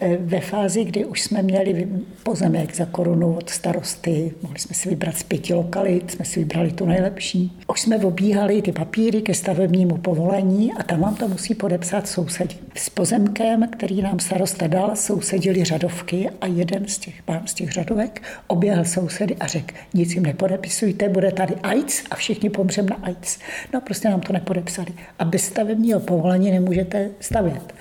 eh, 0.00 0.16
ve 0.20 0.40
fázi, 0.40 0.84
kdy 0.84 1.04
už 1.04 1.22
jsme 1.22 1.42
měli 1.42 1.88
pozemek 2.22 2.76
za 2.76 2.86
korunu 2.86 3.36
od 3.36 3.50
starosty, 3.50 4.32
mohli 4.42 4.58
jsme 4.58 4.74
si 4.74 4.88
vybrat 4.88 5.16
z 5.16 5.22
pěti 5.22 5.54
lokalit, 5.54 6.10
jsme 6.10 6.24
si 6.24 6.40
vybrali 6.40 6.72
tu 6.72 6.86
nejlepší. 6.86 7.58
Už 7.68 7.80
jsme 7.80 7.96
obíhali 7.96 8.62
ty 8.62 8.72
papíry 8.72 9.22
ke 9.22 9.34
stavebnímu 9.34 9.96
povolení 9.96 10.72
a 10.72 10.82
tam 10.82 11.00
vám 11.00 11.14
to 11.14 11.28
musí 11.28 11.54
podepsat 11.54 12.08
sousedi. 12.08 12.56
S 12.74 12.90
pozemkem, 12.90 13.68
který 13.68 14.02
nám 14.02 14.18
starosta 14.18 14.66
dal, 14.66 14.90
sousedili 14.94 15.64
řadovky 15.64 16.30
a 16.40 16.46
jeden 16.46 16.88
z 16.88 16.98
těch 16.98 17.22
pán 17.22 17.42
z 17.46 17.54
těch 17.54 17.72
řadovek 17.72 18.22
oběhl 18.46 18.84
sousedy 18.84 19.36
a 19.36 19.46
řekl, 19.46 19.74
nic 19.94 20.14
jim 20.14 20.22
nepodepisují 20.22 20.83
podepsujte, 20.84 21.08
bude 21.08 21.32
tady 21.32 21.54
AIDS 21.62 22.04
a 22.10 22.14
všichni 22.14 22.50
pomřeme 22.50 22.88
na 22.90 22.96
AIDS. 23.02 23.38
No 23.72 23.80
prostě 23.80 24.08
nám 24.08 24.20
to 24.20 24.32
nepodepsali. 24.32 24.88
A 25.18 25.24
bez 25.24 25.44
stavebního 25.44 26.00
povolení 26.00 26.50
nemůžete 26.50 27.10
stavět. 27.20 27.74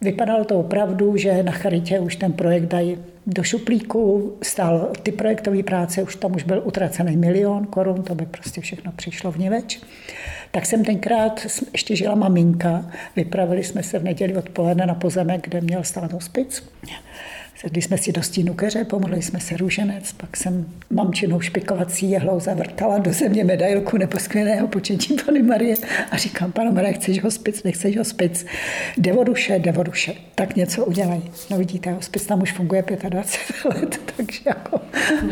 Vypadalo 0.00 0.44
to 0.44 0.60
opravdu, 0.60 1.16
že 1.16 1.42
na 1.42 1.52
Charitě 1.52 2.00
už 2.00 2.16
ten 2.16 2.32
projekt 2.32 2.64
dají 2.64 2.98
do 3.26 3.42
šuplíku, 3.42 4.36
stál 4.42 4.90
ty 5.02 5.12
projektové 5.12 5.62
práce, 5.62 6.02
už 6.02 6.16
tam 6.16 6.34
už 6.34 6.42
byl 6.44 6.62
utracený 6.64 7.16
milion 7.16 7.66
korun, 7.66 8.02
to 8.02 8.14
by 8.14 8.26
prostě 8.26 8.60
všechno 8.60 8.92
přišlo 8.92 9.32
v 9.32 9.38
něveč. 9.38 9.80
Tak 10.50 10.66
jsem 10.66 10.84
tenkrát, 10.84 11.46
ještě 11.72 11.96
žila 11.96 12.14
maminka, 12.14 12.90
vypravili 13.16 13.64
jsme 13.64 13.82
se 13.82 13.98
v 13.98 14.04
neděli 14.04 14.36
odpoledne 14.36 14.86
na 14.86 14.94
pozemek, 14.94 15.48
kde 15.48 15.60
měl 15.60 15.84
stát 15.84 16.12
hospic. 16.12 16.62
Sedli 17.56 17.82
jsme 17.82 17.98
si 17.98 18.12
do 18.12 18.22
stínu 18.22 18.54
keře, 18.54 18.84
pomodli 18.84 19.22
jsme 19.22 19.40
se 19.40 19.56
růženec, 19.56 20.12
pak 20.12 20.36
jsem 20.36 20.66
mamčinou 20.90 21.40
špikovací 21.40 22.10
jehlou 22.10 22.40
zavrtala 22.40 22.98
do 22.98 23.12
země 23.12 23.44
medailku 23.44 23.98
neposkvěného 23.98 24.68
početí 24.68 25.16
Pany 25.26 25.42
Marie 25.42 25.76
a 26.10 26.16
říkám, 26.16 26.52
pana 26.52 26.70
Marie, 26.70 26.92
chceš 26.92 27.22
hospic, 27.22 27.62
nechceš 27.62 27.98
hospic? 27.98 28.46
Devoduše, 28.98 29.58
devoduše, 29.58 30.14
tak 30.34 30.56
něco 30.56 30.84
udělej. 30.84 31.20
No 31.50 31.58
vidíte, 31.58 31.92
hospic 31.92 32.26
tam 32.26 32.42
už 32.42 32.52
funguje 32.52 32.84
25 33.08 33.64
let, 33.74 34.00
takže 34.16 34.40
jako, 34.46 34.80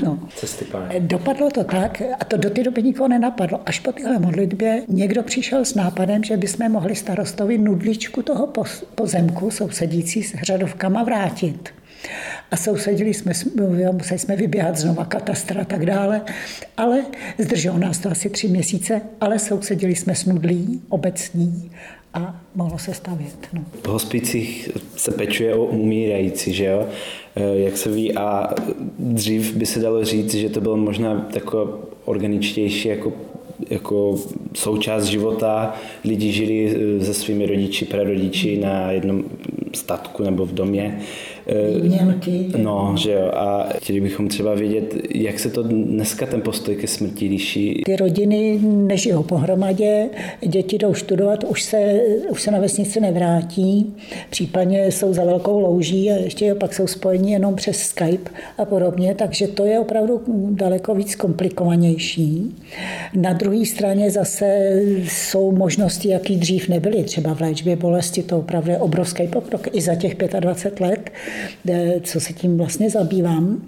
no. 0.05 0.19
Cesty, 0.37 0.67
Dopadlo 0.99 1.51
to 1.51 1.65
tak, 1.65 2.03
a 2.21 2.25
to 2.25 2.37
do 2.37 2.51
té 2.51 2.63
doby 2.63 2.83
nikoho 2.83 3.09
nenapadlo. 3.09 3.61
Až 3.67 3.81
po 3.81 3.93
téhle 3.93 4.19
modlitbě 4.19 4.83
někdo 4.89 5.23
přišel 5.23 5.65
s 5.65 5.75
nápadem, 5.75 6.25
že 6.25 6.37
bychom 6.37 6.73
mohli 6.73 6.97
starostovi 6.97 7.59
nudličku 7.59 8.23
toho 8.23 8.53
pozemku 8.95 9.51
sousedící 9.51 10.23
s 10.23 10.33
hřadovkama 10.33 11.03
vrátit 11.03 11.82
a 12.51 12.57
sousedili 12.57 13.15
jsme, 13.15 13.33
museli 13.93 14.19
jsme 14.19 14.37
vyběhat 14.37 14.77
znova 14.77 15.05
katastra 15.05 15.63
a 15.63 15.65
tak 15.65 15.87
dále, 15.87 16.23
ale 16.77 17.05
zdrželo 17.39 17.79
nás 17.79 17.99
to 17.99 18.11
asi 18.11 18.31
tři 18.31 18.49
měsíce, 18.49 19.01
ale 19.21 19.39
sousedili 19.39 19.95
jsme 19.95 20.15
s 20.15 20.25
nudlí 20.25 20.83
obecní 20.89 21.71
a 22.15 22.41
mohlo 22.55 22.79
se 22.79 22.95
stavět. 22.95 23.49
No. 23.53 23.65
V 23.83 23.89
hospicích 23.89 24.71
se 24.97 25.11
pečuje 25.11 25.55
o 25.55 25.65
umírající, 25.65 26.53
že 26.53 26.65
jo? 26.65 26.89
Eh, 27.37 27.59
jak 27.59 27.77
se 27.77 27.91
ví, 27.91 28.15
a 28.15 28.55
dřív 28.99 29.57
by 29.57 29.67
se 29.67 29.81
dalo 29.81 30.05
říct, 30.05 30.35
že 30.35 30.49
to 30.49 30.61
bylo 30.61 30.77
možná 30.77 31.21
takové 31.33 31.73
organičtější 32.05 32.89
jako 32.89 33.13
jako 33.71 34.19
součást 34.55 35.05
života. 35.05 35.75
Lidi 36.05 36.33
žili 36.33 36.77
eh, 37.01 37.05
se 37.05 37.15
svými 37.15 37.47
rodiči, 37.47 37.85
prarodiči 37.85 38.57
na 38.57 38.91
jednom 38.91 39.25
statku 39.75 40.23
nebo 40.23 40.47
v 40.47 40.55
domě. 40.55 41.01
Výměnky. 41.83 42.47
No, 42.57 42.95
že 42.99 43.13
jo. 43.13 43.31
A 43.35 43.69
chtěli 43.77 44.01
bychom 44.01 44.29
třeba 44.29 44.55
vědět, 44.55 44.95
jak 45.15 45.39
se 45.39 45.51
to 45.51 45.63
dneska 45.63 46.27
ten 46.27 46.41
postoj 46.41 46.77
ke 46.77 46.87
smrti 46.87 47.29
liší. 47.29 47.83
Ty 47.87 47.97
rodiny 47.97 48.59
nežijou 48.63 49.23
pohromadě, 49.23 50.09
děti 50.47 50.79
jdou 50.79 50.95
studovat, 50.95 51.45
už 51.45 51.63
se, 51.63 52.01
už 52.31 52.43
se 52.43 52.51
na 52.51 52.59
vesnici 52.59 53.01
nevrátí, 53.01 53.95
případně 54.31 54.93
jsou 54.93 55.13
za 55.13 55.25
velkou 55.25 55.61
louží 55.61 56.11
a 56.11 56.15
ještě 56.15 56.55
pak 56.55 56.75
jsou 56.75 56.87
spojeni 56.87 57.33
jenom 57.33 57.55
přes 57.55 57.77
Skype 57.77 58.31
a 58.59 58.65
podobně, 58.65 59.15
takže 59.15 59.49
to 59.49 59.65
je 59.65 59.81
opravdu 59.81 60.23
daleko 60.51 60.95
víc 60.95 61.15
komplikovanější. 61.15 62.57
Na 63.15 63.33
druhé 63.33 63.67
straně 63.67 64.11
zase 64.11 64.81
jsou 65.05 65.53
možnosti, 65.53 66.09
jaký 66.09 66.37
dřív 66.37 66.69
nebyly, 66.69 67.05
třeba 67.05 67.35
v 67.35 67.41
léčbě 67.41 67.77
bolesti, 67.77 68.23
to 68.23 68.39
opravdu 68.39 68.71
je 68.71 68.79
obrovský 68.79 69.27
pokrok 69.27 69.69
i 69.73 69.81
za 69.81 69.95
těch 69.95 70.15
25 70.41 70.81
let 70.81 71.11
co 72.03 72.21
se 72.21 72.33
tím 72.33 72.59
vlastně 72.59 72.91
zabývám, 72.91 73.67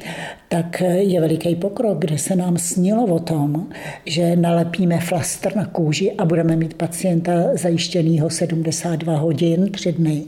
tak 0.49 0.83
je 0.97 1.21
veliký 1.21 1.55
pokrok, 1.55 1.99
kde 1.99 2.19
se 2.19 2.37
nám 2.37 2.59
snilo 2.59 3.05
o 3.05 3.19
tom, 3.19 3.67
že 4.07 4.37
nalepíme 4.37 5.01
flaster 5.01 5.57
na 5.57 5.67
kůži 5.67 6.13
a 6.19 6.25
budeme 6.25 6.57
mít 6.57 6.75
pacienta 6.75 7.33
zajištěnýho 7.53 8.31
72 8.31 9.17
hodin, 9.17 9.73
3 9.73 9.93
dny 9.93 10.25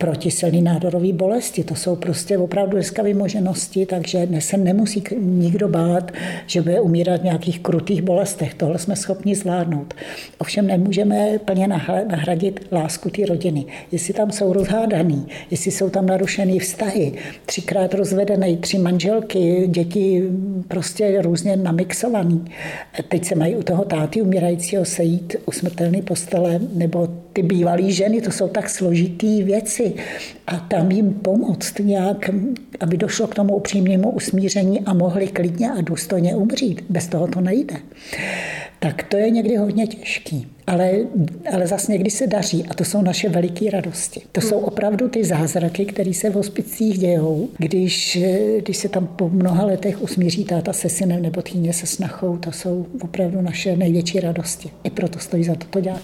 proti 0.00 0.30
silný 0.30 0.62
nádorový 0.62 1.12
bolesti. 1.12 1.64
To 1.64 1.74
jsou 1.74 1.96
prostě 1.96 2.38
opravdu 2.38 2.72
dneska 2.72 3.02
vymoženosti, 3.02 3.86
takže 3.86 4.26
dnes 4.26 4.46
se 4.46 4.56
nemusí 4.56 5.02
nikdo 5.20 5.68
bát, 5.68 6.12
že 6.46 6.62
bude 6.62 6.80
umírat 6.80 7.20
v 7.20 7.24
nějakých 7.24 7.60
krutých 7.60 8.02
bolestech. 8.02 8.54
Tohle 8.54 8.78
jsme 8.78 8.96
schopni 8.96 9.34
zvládnout. 9.34 9.94
Ovšem 10.38 10.66
nemůžeme 10.66 11.38
plně 11.44 11.68
nahradit 12.08 12.66
lásku 12.72 13.10
té 13.10 13.26
rodiny. 13.26 13.66
Jestli 13.92 14.14
tam 14.14 14.30
jsou 14.30 14.52
rozhádaný, 14.52 15.26
jestli 15.50 15.70
jsou 15.70 15.90
tam 15.90 16.06
narušený 16.06 16.58
vztahy, 16.58 17.12
třikrát 17.46 17.94
rozvedený, 17.94 18.56
tři 18.56 18.78
manželky, 18.78 19.64
děti 19.66 20.22
prostě 20.68 21.22
různě 21.22 21.56
namixovaný. 21.56 22.44
Teď 23.08 23.24
se 23.24 23.34
mají 23.34 23.56
u 23.56 23.62
toho 23.62 23.84
táty 23.84 24.22
umírajícího 24.22 24.84
sejít 24.84 25.36
u 25.46 25.52
smrtelné 25.52 26.02
postele, 26.02 26.60
nebo 26.72 27.08
ty 27.32 27.42
bývalé 27.42 27.90
ženy, 27.90 28.20
to 28.20 28.30
jsou 28.30 28.48
tak 28.48 28.70
složitý 28.70 29.42
věci, 29.42 29.89
a 30.46 30.56
tam 30.56 30.90
jim 30.90 31.14
pomoct 31.14 31.78
nějak, 31.78 32.30
aby 32.80 32.96
došlo 32.96 33.26
k 33.26 33.34
tomu 33.34 33.56
upřímnému 33.56 34.10
usmíření 34.10 34.80
a 34.80 34.94
mohli 34.94 35.28
klidně 35.28 35.70
a 35.70 35.80
důstojně 35.80 36.36
umřít. 36.36 36.84
Bez 36.88 37.06
toho 37.06 37.26
to 37.26 37.40
nejde. 37.40 37.76
Tak 38.78 39.02
to 39.02 39.16
je 39.16 39.30
někdy 39.30 39.56
hodně 39.56 39.86
těžký 39.86 40.46
ale, 40.70 40.92
ale 41.52 41.66
zase 41.66 41.92
někdy 41.92 42.10
se 42.10 42.26
daří 42.26 42.64
a 42.70 42.74
to 42.74 42.84
jsou 42.84 43.02
naše 43.02 43.28
veliké 43.28 43.70
radosti. 43.70 44.20
To 44.32 44.40
jsou 44.40 44.58
opravdu 44.58 45.08
ty 45.08 45.24
zázraky, 45.24 45.84
které 45.84 46.14
se 46.14 46.30
v 46.30 46.34
hospicích 46.34 46.98
dějou, 46.98 47.48
když, 47.58 48.18
když 48.58 48.76
se 48.76 48.88
tam 48.88 49.06
po 49.06 49.28
mnoha 49.28 49.64
letech 49.64 50.02
usmíří 50.02 50.44
táta 50.44 50.72
se 50.72 50.88
synem 50.88 51.22
nebo 51.22 51.42
týně 51.42 51.72
se 51.72 51.86
snachou, 51.86 52.36
to 52.36 52.52
jsou 52.52 52.86
opravdu 53.00 53.40
naše 53.40 53.76
největší 53.76 54.20
radosti. 54.20 54.70
I 54.84 54.90
proto 54.90 55.18
stojí 55.18 55.44
za 55.44 55.54
to 55.54 55.66
to 55.70 55.80
dělat. 55.80 56.00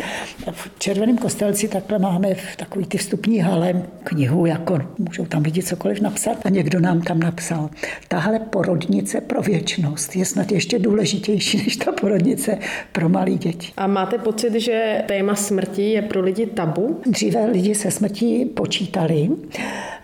V 0.53 0.71
Červeném 0.79 1.19
kostelci 1.19 1.69
takhle 1.69 1.99
máme 1.99 2.35
v 2.35 2.57
takový 2.57 2.87
ty 2.87 2.99
vstupní 2.99 3.39
hale 3.39 3.83
knihu, 4.05 4.47
jako 4.47 4.79
můžou 4.99 5.25
tam 5.27 5.43
vidět 5.43 5.67
cokoliv 5.67 6.01
napsat 6.01 6.39
a 6.45 6.49
někdo 6.49 6.81
nám 6.81 7.03
tam 7.03 7.21
napsal. 7.21 7.71
Tahle 8.09 8.39
porodnice 8.39 9.21
pro 9.21 9.43
věčnost 9.43 10.17
je 10.17 10.25
snad 10.25 10.53
ještě 10.53 10.79
důležitější 10.79 11.59
než 11.59 11.77
ta 11.77 11.93
porodnice 11.93 12.59
pro 12.93 13.09
malé 13.09 13.31
děti. 13.31 13.73
A 13.77 13.87
máte 13.87 14.19
pocit, 14.19 14.56
že 14.61 15.05
téma 15.07 15.35
smrti 15.35 15.91
je 15.91 16.03
pro 16.03 16.21
lidi 16.21 16.47
tabu? 16.47 17.01
Dříve 17.07 17.47
lidi 17.47 17.75
se 17.75 17.91
smrtí 17.91 18.45
počítali. 18.45 19.31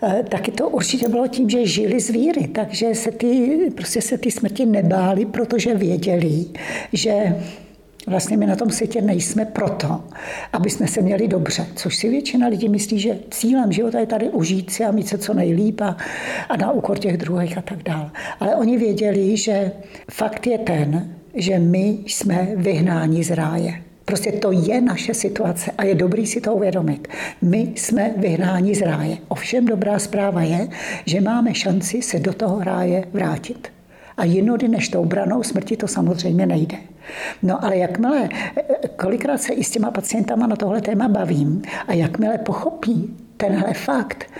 E, 0.03 0.23
taky 0.23 0.51
to 0.51 0.69
určitě 0.69 1.09
bylo 1.09 1.27
tím, 1.27 1.49
že 1.49 1.65
žili 1.65 1.99
z 1.99 2.09
víry, 2.09 2.47
takže 2.47 2.95
se 2.95 3.11
ty, 3.11 3.59
prostě 3.75 4.01
se 4.01 4.17
ty 4.17 4.31
smrti 4.31 4.65
nebáli, 4.65 5.25
protože 5.25 5.73
věděli, 5.73 6.45
že 6.93 7.35
Vlastně 8.07 8.37
my 8.37 8.47
na 8.47 8.55
tom 8.55 8.69
světě 8.69 9.01
nejsme 9.01 9.45
proto, 9.45 10.03
aby 10.53 10.69
jsme 10.69 10.87
se 10.87 11.01
měli 11.01 11.27
dobře, 11.27 11.67
což 11.75 11.95
si 11.95 12.09
většina 12.09 12.47
lidí 12.47 12.69
myslí, 12.69 12.99
že 12.99 13.19
cílem 13.31 13.71
života 13.71 13.99
je 13.99 14.05
tady 14.05 14.29
užít 14.29 14.71
si 14.71 14.85
a 14.85 14.91
mít 14.91 15.07
se 15.07 15.17
co 15.17 15.33
nejlíp 15.33 15.81
a, 15.81 15.97
a 16.49 16.57
na 16.57 16.71
úkor 16.71 16.99
těch 16.99 17.17
druhých 17.17 17.57
a 17.57 17.61
tak 17.61 17.83
dále. 17.83 18.11
Ale 18.39 18.55
oni 18.55 18.77
věděli, 18.77 19.37
že 19.37 19.71
fakt 20.11 20.47
je 20.47 20.57
ten, 20.57 21.15
že 21.33 21.59
my 21.59 21.97
jsme 22.05 22.47
vyhnáni 22.55 23.23
z 23.23 23.31
ráje. 23.31 23.92
Prostě 24.05 24.31
to 24.31 24.51
je 24.51 24.81
naše 24.81 25.13
situace 25.13 25.71
a 25.77 25.83
je 25.83 25.95
dobrý 25.95 26.27
si 26.27 26.41
to 26.41 26.55
uvědomit. 26.55 27.07
My 27.41 27.71
jsme 27.75 28.13
vyhnáni 28.17 28.75
z 28.75 28.81
ráje. 28.81 29.17
Ovšem 29.27 29.65
dobrá 29.65 29.99
zpráva 29.99 30.41
je, 30.41 30.67
že 31.05 31.21
máme 31.21 31.53
šanci 31.53 32.01
se 32.01 32.19
do 32.19 32.33
toho 32.33 32.63
ráje 32.63 33.03
vrátit. 33.13 33.67
A 34.17 34.25
jinudy 34.25 34.67
než 34.67 34.89
tou 34.89 35.05
branou 35.05 35.43
smrti 35.43 35.77
to 35.77 35.87
samozřejmě 35.87 36.45
nejde. 36.45 36.77
No 37.43 37.65
ale 37.65 37.77
jakmile, 37.77 38.29
kolikrát 38.95 39.41
se 39.41 39.53
i 39.53 39.63
s 39.63 39.71
těma 39.71 39.91
pacientama 39.91 40.47
na 40.47 40.55
tohle 40.55 40.81
téma 40.81 41.07
bavím 41.07 41.61
a 41.87 41.93
jakmile 41.93 42.37
pochopí 42.37 43.22
tenhle 43.37 43.73
fakt, 43.73 44.31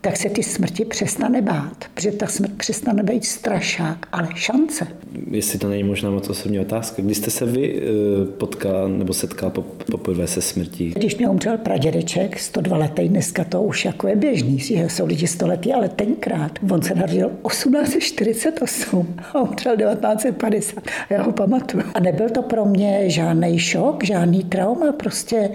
tak 0.00 0.16
se 0.16 0.28
ty 0.28 0.42
smrti 0.42 0.84
přestane 0.84 1.42
bát, 1.42 1.84
protože 1.94 2.12
ta 2.12 2.26
smrt 2.26 2.52
přestane 2.52 3.02
být 3.02 3.24
strašák, 3.24 4.06
ale 4.12 4.28
šance. 4.34 4.86
Jestli 5.30 5.58
to 5.58 5.68
není 5.68 5.82
možná 5.82 6.10
moc 6.10 6.28
osobní 6.28 6.60
otázka, 6.60 7.02
kdy 7.02 7.14
jste 7.14 7.30
se 7.30 7.46
vy 7.46 7.82
eh, 7.82 8.26
potkal 8.26 8.88
nebo 8.88 9.12
setkal 9.12 9.50
poprvé 9.90 10.26
se 10.26 10.40
smrtí? 10.40 10.90
Když 10.96 11.16
mě 11.16 11.28
umřel 11.28 11.58
pradědeček, 11.58 12.38
102 12.38 12.76
letý, 12.76 13.08
dneska 13.08 13.44
to 13.44 13.62
už 13.62 13.84
jako 13.84 14.08
je 14.08 14.16
běžný, 14.16 14.58
že 14.58 14.74
jsou 14.74 15.06
lidi 15.06 15.26
100 15.26 15.46
letý, 15.46 15.72
ale 15.72 15.88
tenkrát, 15.88 16.58
on 16.70 16.82
se 16.82 16.94
narodil 16.94 17.30
1848 17.48 19.16
a 19.34 19.40
umřel 19.40 19.76
1950. 19.76 20.84
Já 21.10 21.22
ho 21.22 21.32
pamatuju. 21.32 21.84
A 21.94 22.00
nebyl 22.00 22.28
to 22.30 22.42
pro 22.42 22.64
mě 22.64 23.10
žádný 23.10 23.58
šok, 23.58 24.04
žádný 24.04 24.44
trauma, 24.44 24.92
prostě 24.92 25.50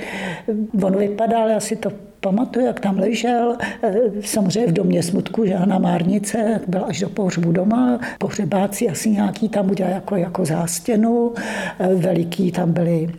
on 0.84 0.98
vypadal, 0.98 1.50
já 1.50 1.60
si 1.60 1.76
to 1.76 2.07
pamatuju, 2.20 2.66
jak 2.66 2.80
tam 2.80 3.00
ležel, 3.00 3.58
eh, 3.84 3.94
samozřejmě 4.22 4.68
v 4.68 4.74
domě 4.74 5.04
smutku, 5.04 5.46
žádná 5.46 5.80
márnice, 5.80 6.62
byl 6.68 6.86
až 6.86 7.00
do 7.00 7.10
pohřbu 7.10 7.52
doma, 7.52 8.00
pohřebáci 8.20 8.90
asi 8.90 9.10
nějaký 9.10 9.50
tam 9.50 9.72
udělali 9.72 9.96
jako, 9.96 10.16
jako 10.16 10.46
zástěnu, 10.46 11.34
eh, 11.80 11.96
veliký 11.96 12.52
tam 12.52 12.74
byly 12.74 13.10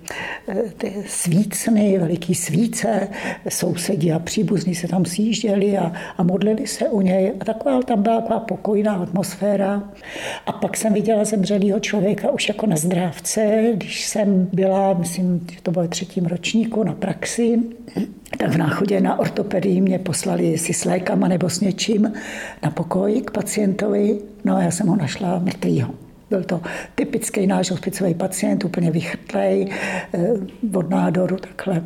eh, 0.49 0.63
ty 0.77 1.05
svícny, 1.07 1.99
veliký 1.99 2.35
svíce, 2.35 3.09
sousedí 3.49 4.13
a 4.13 4.19
příbuzní 4.19 4.75
se 4.75 4.89
tam 4.89 5.05
sjížděli 5.05 5.79
a, 5.79 5.93
a 6.19 6.23
modlili 6.23 6.67
se 6.67 6.89
u 6.89 7.01
něj. 7.01 7.33
A 7.41 7.45
taková 7.45 7.83
tam 7.83 8.03
byla 8.03 8.21
taková 8.21 8.41
pokojná 8.41 8.95
atmosféra. 8.95 9.83
A 10.47 10.53
pak 10.53 10.77
jsem 10.77 10.93
viděla 10.93 11.25
zemřelého 11.25 11.81
člověka 11.81 12.31
už 12.31 12.49
jako 12.49 12.67
na 12.67 12.77
zdrávce, 12.77 13.73
když 13.75 14.07
jsem 14.07 14.49
byla, 14.53 14.95
myslím, 14.95 15.47
že 15.53 15.63
to 15.63 15.71
bylo 15.71 15.89
třetím 15.89 16.27
ročníku 16.27 16.85
na 16.85 16.93
praxi, 16.93 17.59
tak 18.37 18.51
v 18.51 18.59
náchodě 18.59 19.01
na 19.01 19.19
ortopedii 19.19 19.81
mě 19.81 19.99
poslali 19.99 20.47
jestli 20.47 20.75
s 20.75 20.85
lékama 20.85 21.29
nebo 21.29 21.51
s 21.51 21.61
něčím 21.61 22.13
na 22.63 22.71
pokoj 22.71 23.23
k 23.23 23.31
pacientovi. 23.31 24.19
No 24.45 24.57
a 24.57 24.63
já 24.63 24.71
jsem 24.71 24.87
ho 24.87 24.97
našla 24.97 25.39
mrtvýho. 25.39 25.95
Byl 26.31 26.45
to 26.45 26.61
typický 26.95 27.47
náš 27.47 27.71
hospicový 27.71 28.15
pacient, 28.15 28.65
úplně 28.65 28.91
vychrtlej, 28.91 29.69
eh, 30.15 30.29
od 30.75 30.91
nádoru 30.91 31.37
takhle 31.37 31.83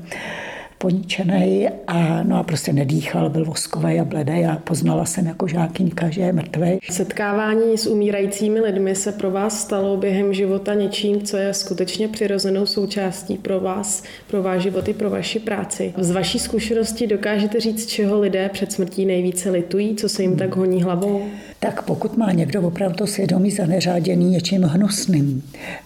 poničený 0.82 1.68
a, 1.86 2.22
no 2.22 2.38
a 2.38 2.42
prostě 2.42 2.72
nedýchal, 2.72 3.30
byl 3.30 3.44
voskový 3.44 4.00
a 4.00 4.04
bledý 4.04 4.44
a 4.44 4.56
poznala 4.64 5.04
jsem 5.04 5.26
jako 5.26 5.48
žákyňka, 5.48 6.10
že 6.10 6.20
je 6.20 6.32
mrtvý. 6.32 6.78
Setkávání 6.90 7.78
s 7.78 7.86
umírajícími 7.86 8.60
lidmi 8.60 8.94
se 8.94 9.12
pro 9.12 9.30
vás 9.30 9.60
stalo 9.60 9.96
během 9.96 10.34
života 10.34 10.74
něčím, 10.74 11.22
co 11.22 11.36
je 11.36 11.54
skutečně 11.54 12.08
přirozenou 12.08 12.66
součástí 12.66 13.38
pro 13.38 13.60
vás, 13.60 14.02
pro 14.26 14.42
váš 14.42 14.62
život 14.62 14.88
i 14.88 14.94
pro 14.94 15.10
vaši 15.10 15.38
práci. 15.38 15.94
Z 15.98 16.10
vaší 16.10 16.38
zkušenosti 16.38 17.06
dokážete 17.06 17.60
říct, 17.60 17.86
čeho 17.86 18.20
lidé 18.20 18.48
před 18.52 18.72
smrtí 18.72 19.06
nejvíce 19.06 19.50
litují, 19.50 19.96
co 19.96 20.08
se 20.08 20.22
jim 20.22 20.36
tak 20.36 20.56
honí 20.56 20.82
hlavou? 20.82 21.22
Tak 21.62 21.82
pokud 21.82 22.16
má 22.16 22.32
někdo 22.32 22.62
opravdu 22.62 23.06
svědomí 23.06 23.50
zaneřáděný 23.50 24.30
něčím 24.30 24.62
hnusným, 24.62 25.42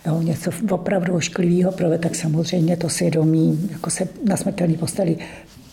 jo, 0.06 0.22
něco 0.22 0.50
opravdu 0.70 1.14
ošklivého 1.14 1.72
prove, 1.72 1.98
tak 1.98 2.14
samozřejmě 2.14 2.76
to 2.76 2.88
svědomí 2.88 3.68
jako 3.72 3.90
se 3.90 4.08
na 4.24 4.36
smrtelný 4.36 4.74
posteli 4.74 5.16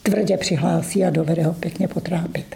tvrdě 0.03 0.37
přihlásí 0.37 1.05
a 1.05 1.09
dovede 1.09 1.43
ho 1.43 1.53
pěkně 1.53 1.87
potrápit. 1.87 2.55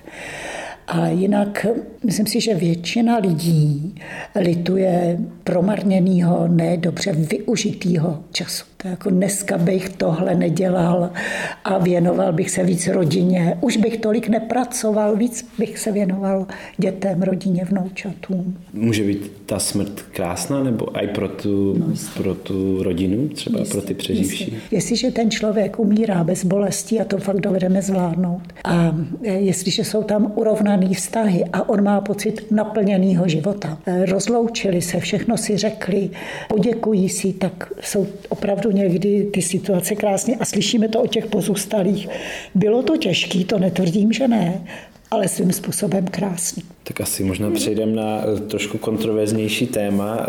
A 0.88 1.08
jinak 1.08 1.66
myslím 2.06 2.28
si, 2.28 2.42
že 2.42 2.56
většina 2.56 3.18
lidí 3.18 3.96
lituje 4.36 5.20
promarněného, 5.44 6.48
nedobře 6.48 7.12
využitého 7.12 8.20
času. 8.32 8.66
To 8.78 8.88
jako 8.88 9.10
dneska 9.10 9.58
bych 9.58 9.90
tohle 9.90 10.36
nedělal 10.36 11.10
a 11.64 11.78
věnoval 11.78 12.34
bych 12.34 12.50
se 12.50 12.64
víc 12.64 12.88
rodině. 12.88 13.58
Už 13.62 13.78
bych 13.78 13.98
tolik 13.98 14.30
nepracoval, 14.30 15.16
víc 15.16 15.50
bych 15.58 15.80
se 15.80 15.92
věnoval 15.92 16.48
dětem, 16.78 17.22
rodině, 17.22 17.66
vnoučatům. 17.66 18.58
Může 18.74 19.04
být 19.04 19.32
ta 19.46 19.60
smrt 19.60 20.02
krásná, 20.02 20.64
nebo 20.64 21.02
i 21.04 21.08
pro 21.08 21.30
tu, 21.30 21.76
no, 21.78 21.86
pro 22.18 22.36
tu 22.36 22.84
rodinu, 22.84 23.28
třeba 23.28 23.60
jistě, 23.60 23.78
pro 23.78 23.82
ty 23.82 23.94
přeživší? 23.94 24.44
Jistě. 24.44 24.76
Jestliže 24.76 25.12
ten 25.12 25.32
člověk 25.32 25.80
umírá 25.80 26.24
bez 26.24 26.46
bolesti 26.46 27.00
a 27.00 27.06
to 27.06 27.18
fakt 27.18 27.40
dovedeme 27.40 27.82
zvládnout. 27.82 28.42
A 28.64 28.96
jestliže 29.22 29.84
jsou 29.84 30.04
tam 30.04 30.32
urovnaný 30.78 30.96
vztahy 30.96 31.46
a 31.54 31.70
on 31.70 31.84
má 31.84 32.02
pocit 32.02 32.52
naplněného 32.52 33.28
života, 33.28 33.78
rozloučili 34.10 34.82
se, 34.82 35.00
všechno 35.00 35.38
si 35.38 35.58
řekli, 35.58 36.10
poděkují 36.50 37.10
si, 37.10 37.34
tak 37.34 37.74
jsou 37.82 38.08
opravdu 38.30 38.48
opravdu 38.48 38.72
někdy 38.72 39.24
ty 39.34 39.42
situace 39.42 39.96
krásně 39.96 40.36
a 40.36 40.46
slyšíme 40.46 40.88
to 40.88 41.02
o 41.02 41.08
těch 41.08 41.26
pozůstalých. 41.26 42.08
Bylo 42.56 42.84
to 42.84 42.98
těžké, 42.98 43.44
to 43.44 43.60
netvrdím, 43.60 44.14
že 44.14 44.28
ne, 44.28 44.62
ale 45.12 45.28
svým 45.28 45.52
způsobem 45.52 46.08
krásný. 46.08 46.64
Tak 46.88 47.02
asi 47.02 47.24
možná 47.24 47.52
přejdeme 47.52 47.92
na 47.92 48.22
eh, 48.24 48.40
trošku 48.40 48.78
kontroverznější 48.78 49.68
téma, 49.68 50.28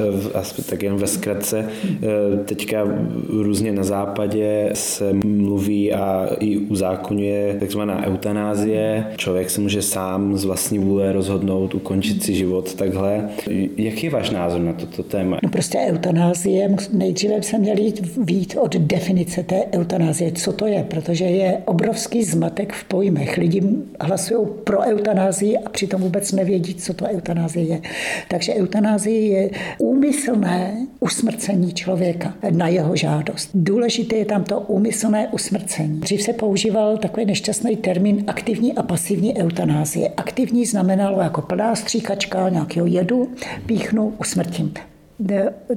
eh, 0.59 0.63
tak 0.71 0.83
jen 0.83 0.97
ve 0.97 1.07
zkratce. 1.07 1.69
Eh, 1.85 2.45
teďka 2.45 2.85
různě 3.29 3.73
na 3.73 3.85
západě 3.85 4.71
se 4.75 5.13
mluví 5.13 5.93
a 5.93 6.29
i 6.41 6.59
uzákonuje 6.59 7.57
takzvaná 7.61 8.07
eutanázie. 8.07 9.07
Člověk 9.17 9.51
se 9.51 9.61
může 9.61 9.83
sám 9.83 10.37
z 10.37 10.45
vlastní 10.45 10.79
vůle 10.79 11.13
rozhodnout, 11.13 11.75
ukončit 11.75 12.23
si 12.23 12.35
život 12.35 12.75
takhle. 12.75 13.29
Jaký 13.77 14.07
je 14.07 14.11
váš 14.11 14.31
názor 14.31 14.61
na 14.61 14.73
toto 14.73 15.03
téma? 15.03 15.39
No 15.43 15.51
prostě 15.51 15.79
eutanázie, 15.79 16.77
nejdříve 16.93 17.43
se 17.43 17.59
měli 17.59 17.93
vít 18.25 18.57
od 18.61 18.77
definice 18.77 19.43
té 19.43 19.63
eutanázie, 19.73 20.33
co 20.33 20.53
to 20.53 20.67
je, 20.67 20.87
protože 20.91 21.25
je 21.25 21.59
obrovský 21.65 22.25
zmatek 22.25 22.73
v 22.73 22.85
pojmech. 22.85 23.37
Lidi 23.37 23.63
hlasují 24.01 24.47
pro 24.65 24.79
eutanázii 24.81 25.57
a 25.59 25.69
přitom 25.69 26.01
vůbec 26.01 26.33
neví, 26.33 26.48
nevědí, 26.49 26.75
co 26.75 26.95
to 26.95 27.05
eutanázie 27.05 27.67
je. 27.67 27.81
Takže 28.29 28.55
eutanázie 28.55 29.21
je 29.21 29.51
úmyslné 29.79 30.87
usmrcení 31.01 31.73
člověka 31.73 32.35
na 32.51 32.69
jeho 32.69 32.97
žádost. 32.97 33.51
Důležité 33.55 34.17
je 34.17 34.25
tam 34.25 34.45
to 34.45 34.61
úmyslné 34.61 35.29
usmrcení. 35.29 36.01
Dřív 36.01 36.23
se 36.23 36.33
používal 36.33 36.99
takový 36.99 37.27
nešťastný 37.27 37.77
termín 37.77 38.25
aktivní 38.27 38.73
a 38.75 38.83
pasivní 38.83 39.39
eutanázie. 39.39 40.09
Aktivní 40.17 40.67
znamenalo 40.67 41.21
jako 41.21 41.43
plná 41.43 41.75
stříkačka 41.75 42.49
nějakého 42.49 42.87
jedu, 42.87 43.29
píchnu, 43.67 44.15
usmrtím 44.19 44.73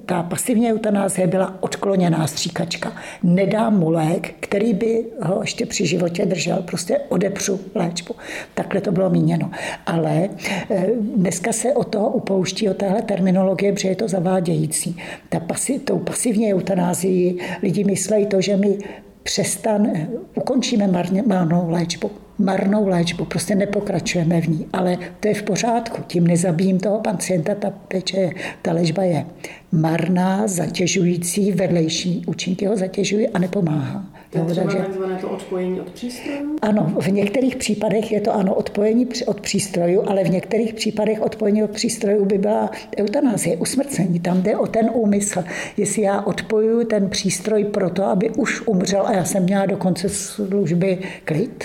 ta 0.06 0.24
pasivní 0.24 0.72
eutanázie 0.72 1.28
byla 1.28 1.58
odkloněná 1.60 2.28
stříkačka. 2.28 2.94
Nedám 3.24 3.80
mu 3.80 3.90
lék, 3.90 4.36
který 4.40 4.74
by 4.74 5.06
ho 5.22 5.42
ještě 5.42 5.66
při 5.66 5.88
životě 5.88 6.26
držel, 6.26 6.58
prostě 6.62 7.00
odepřu 7.10 7.60
léčbu. 7.76 8.16
Takhle 8.54 8.82
to 8.82 8.92
bylo 8.92 9.10
míněno. 9.10 9.52
Ale 9.86 10.30
eh, 10.70 10.88
dneska 11.16 11.52
se 11.52 11.74
o 11.74 11.84
toho 11.84 12.10
upouští, 12.10 12.70
o 12.70 12.74
téhle 12.74 13.02
terminologie, 13.02 13.74
protože 13.74 13.88
je 13.88 13.96
to 13.96 14.08
zavádějící. 14.08 14.98
Ta 15.30 15.40
pasi, 15.40 15.80
tou 15.80 16.00
pasivní 16.00 16.54
eutanázii 16.54 17.38
lidi 17.62 17.84
myslejí 17.84 18.26
to, 18.26 18.42
že 18.42 18.58
my 18.58 18.78
přestan, 19.24 19.92
ukončíme 20.36 20.88
marně, 20.88 21.24
marnou 21.28 21.70
léčbu 21.70 22.12
marnou 22.42 22.88
léčbu, 22.88 23.26
prostě 23.26 23.56
nepokračujeme 23.56 24.42
v 24.42 24.48
ní, 24.48 24.68
ale 24.74 24.98
to 25.20 25.28
je 25.28 25.34
v 25.34 25.44
pořádku, 25.44 26.02
tím 26.08 26.28
nezabijím 26.28 26.80
toho 26.80 27.00
pacienta, 27.00 27.56
ta 27.56 27.70
péče, 27.70 28.30
ta 28.62 28.72
léčba 28.72 29.04
je 29.04 29.26
marná, 29.72 30.48
zatěžující, 30.48 31.52
vedlejší 31.52 32.24
účinky 32.28 32.66
ho 32.66 32.78
zatěžují 32.78 33.30
a 33.30 33.40
nepomáhá. 33.40 34.11
Jo, 34.36 34.46
třeba 34.46 34.66
takže, 34.66 34.78
takzvané 34.78 35.16
to 35.16 35.30
odpojení 35.30 35.82
od 35.82 35.90
přístrojů? 35.90 36.58
Ano, 36.62 36.94
v 37.00 37.08
některých 37.08 37.56
případech 37.56 38.12
je 38.12 38.22
to 38.22 38.36
ano 38.36 38.56
odpojení 38.56 39.08
od 39.26 39.42
přístrojů, 39.42 40.04
ale 40.08 40.24
v 40.24 40.30
některých 40.30 40.74
případech 40.74 41.22
odpojení 41.22 41.64
od 41.64 41.72
přístrojů 41.72 42.26
by 42.26 42.38
byla 42.38 42.70
eutanázie, 42.98 43.58
usmrcení. 43.58 44.20
Tam 44.20 44.42
jde 44.42 44.58
o 44.58 44.68
ten 44.68 44.90
úmysl. 44.94 45.44
Jestli 45.78 46.02
já 46.02 46.22
odpojuju 46.22 46.84
ten 46.84 47.10
přístroj 47.10 47.64
proto, 47.64 48.04
aby 48.04 48.30
už 48.30 48.68
umřel 48.68 49.08
a 49.08 49.14
já 49.14 49.26
jsem 49.26 49.44
měla 49.44 49.66
do 49.66 49.78
konce 49.78 50.10
služby 50.10 50.98
klid, 51.26 51.64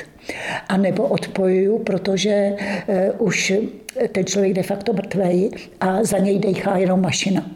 a 0.68 0.76
nebo 0.76 1.02
odpojuju, 1.02 1.78
protože 1.78 2.56
uh, 3.18 3.26
už 3.26 3.52
ten 4.12 4.24
člověk 4.24 4.52
de 4.52 4.62
facto 4.62 4.92
mrtvej 4.92 5.50
a 5.80 6.04
za 6.04 6.18
něj 6.18 6.38
dechá 6.38 6.76
jenom 6.76 7.00
mašina. 7.00 7.55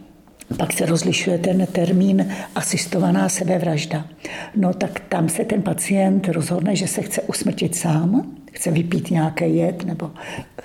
Pak 0.57 0.73
se 0.73 0.87
rozlišuje 0.87 1.39
ten 1.39 1.67
termín 1.67 2.33
asistovaná 2.55 3.29
sebevražda. 3.29 4.07
No 4.57 4.75
tak 4.75 5.01
tam 5.01 5.29
se 5.29 5.45
ten 5.45 5.63
pacient 5.63 6.29
rozhodne, 6.29 6.77
že 6.77 6.89
se 6.89 7.03
chce 7.03 7.23
usmrtit 7.23 7.75
sám, 7.75 8.37
chce 8.53 8.71
vypít 8.71 9.11
nějaký 9.11 9.57
jed 9.57 9.85
nebo 9.85 10.11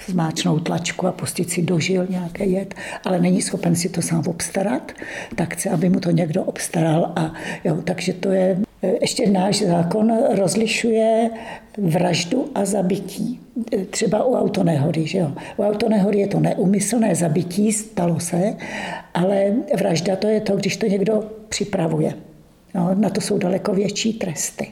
zmáčnout 0.08 0.64
tlačku 0.64 1.08
a 1.08 1.12
pustit 1.12 1.50
si 1.52 1.62
dožil 1.62 2.08
nějaký 2.10 2.52
jed, 2.52 2.76
ale 3.04 3.20
není 3.20 3.42
schopen 3.42 3.76
si 3.76 3.90
to 3.90 4.02
sám 4.02 4.24
obstarat, 4.28 4.92
tak 5.36 5.54
chce, 5.54 5.70
aby 5.70 5.90
mu 5.90 6.00
to 6.00 6.12
někdo 6.12 6.44
obstaral. 6.44 7.14
A, 7.16 7.34
jo, 7.64 7.82
takže 7.84 8.14
to 8.14 8.30
je, 8.32 8.58
ještě 9.02 9.30
náš 9.30 9.62
zákon 9.62 10.18
rozlišuje 10.36 11.30
vraždu 11.78 12.52
a 12.56 12.66
zabití. 12.66 13.40
Třeba 13.90 14.24
u 14.24 14.36
autonehody. 14.36 15.08
Že 15.08 15.18
jo? 15.18 15.32
U 15.58 15.64
autonehody 15.64 16.20
je 16.20 16.28
to 16.28 16.40
neumyslné 16.40 17.16
zabití, 17.16 17.72
stalo 17.72 18.20
se, 18.20 18.56
ale 19.14 19.54
vražda 19.78 20.16
to 20.16 20.28
je 20.28 20.42
to, 20.42 20.56
když 20.56 20.78
to 20.78 20.86
někdo 20.86 21.24
připravuje. 21.50 22.14
No, 22.76 22.96
na 22.96 23.10
to 23.10 23.22
jsou 23.22 23.38
daleko 23.38 23.74
větší 23.74 24.14
tresty. 24.14 24.68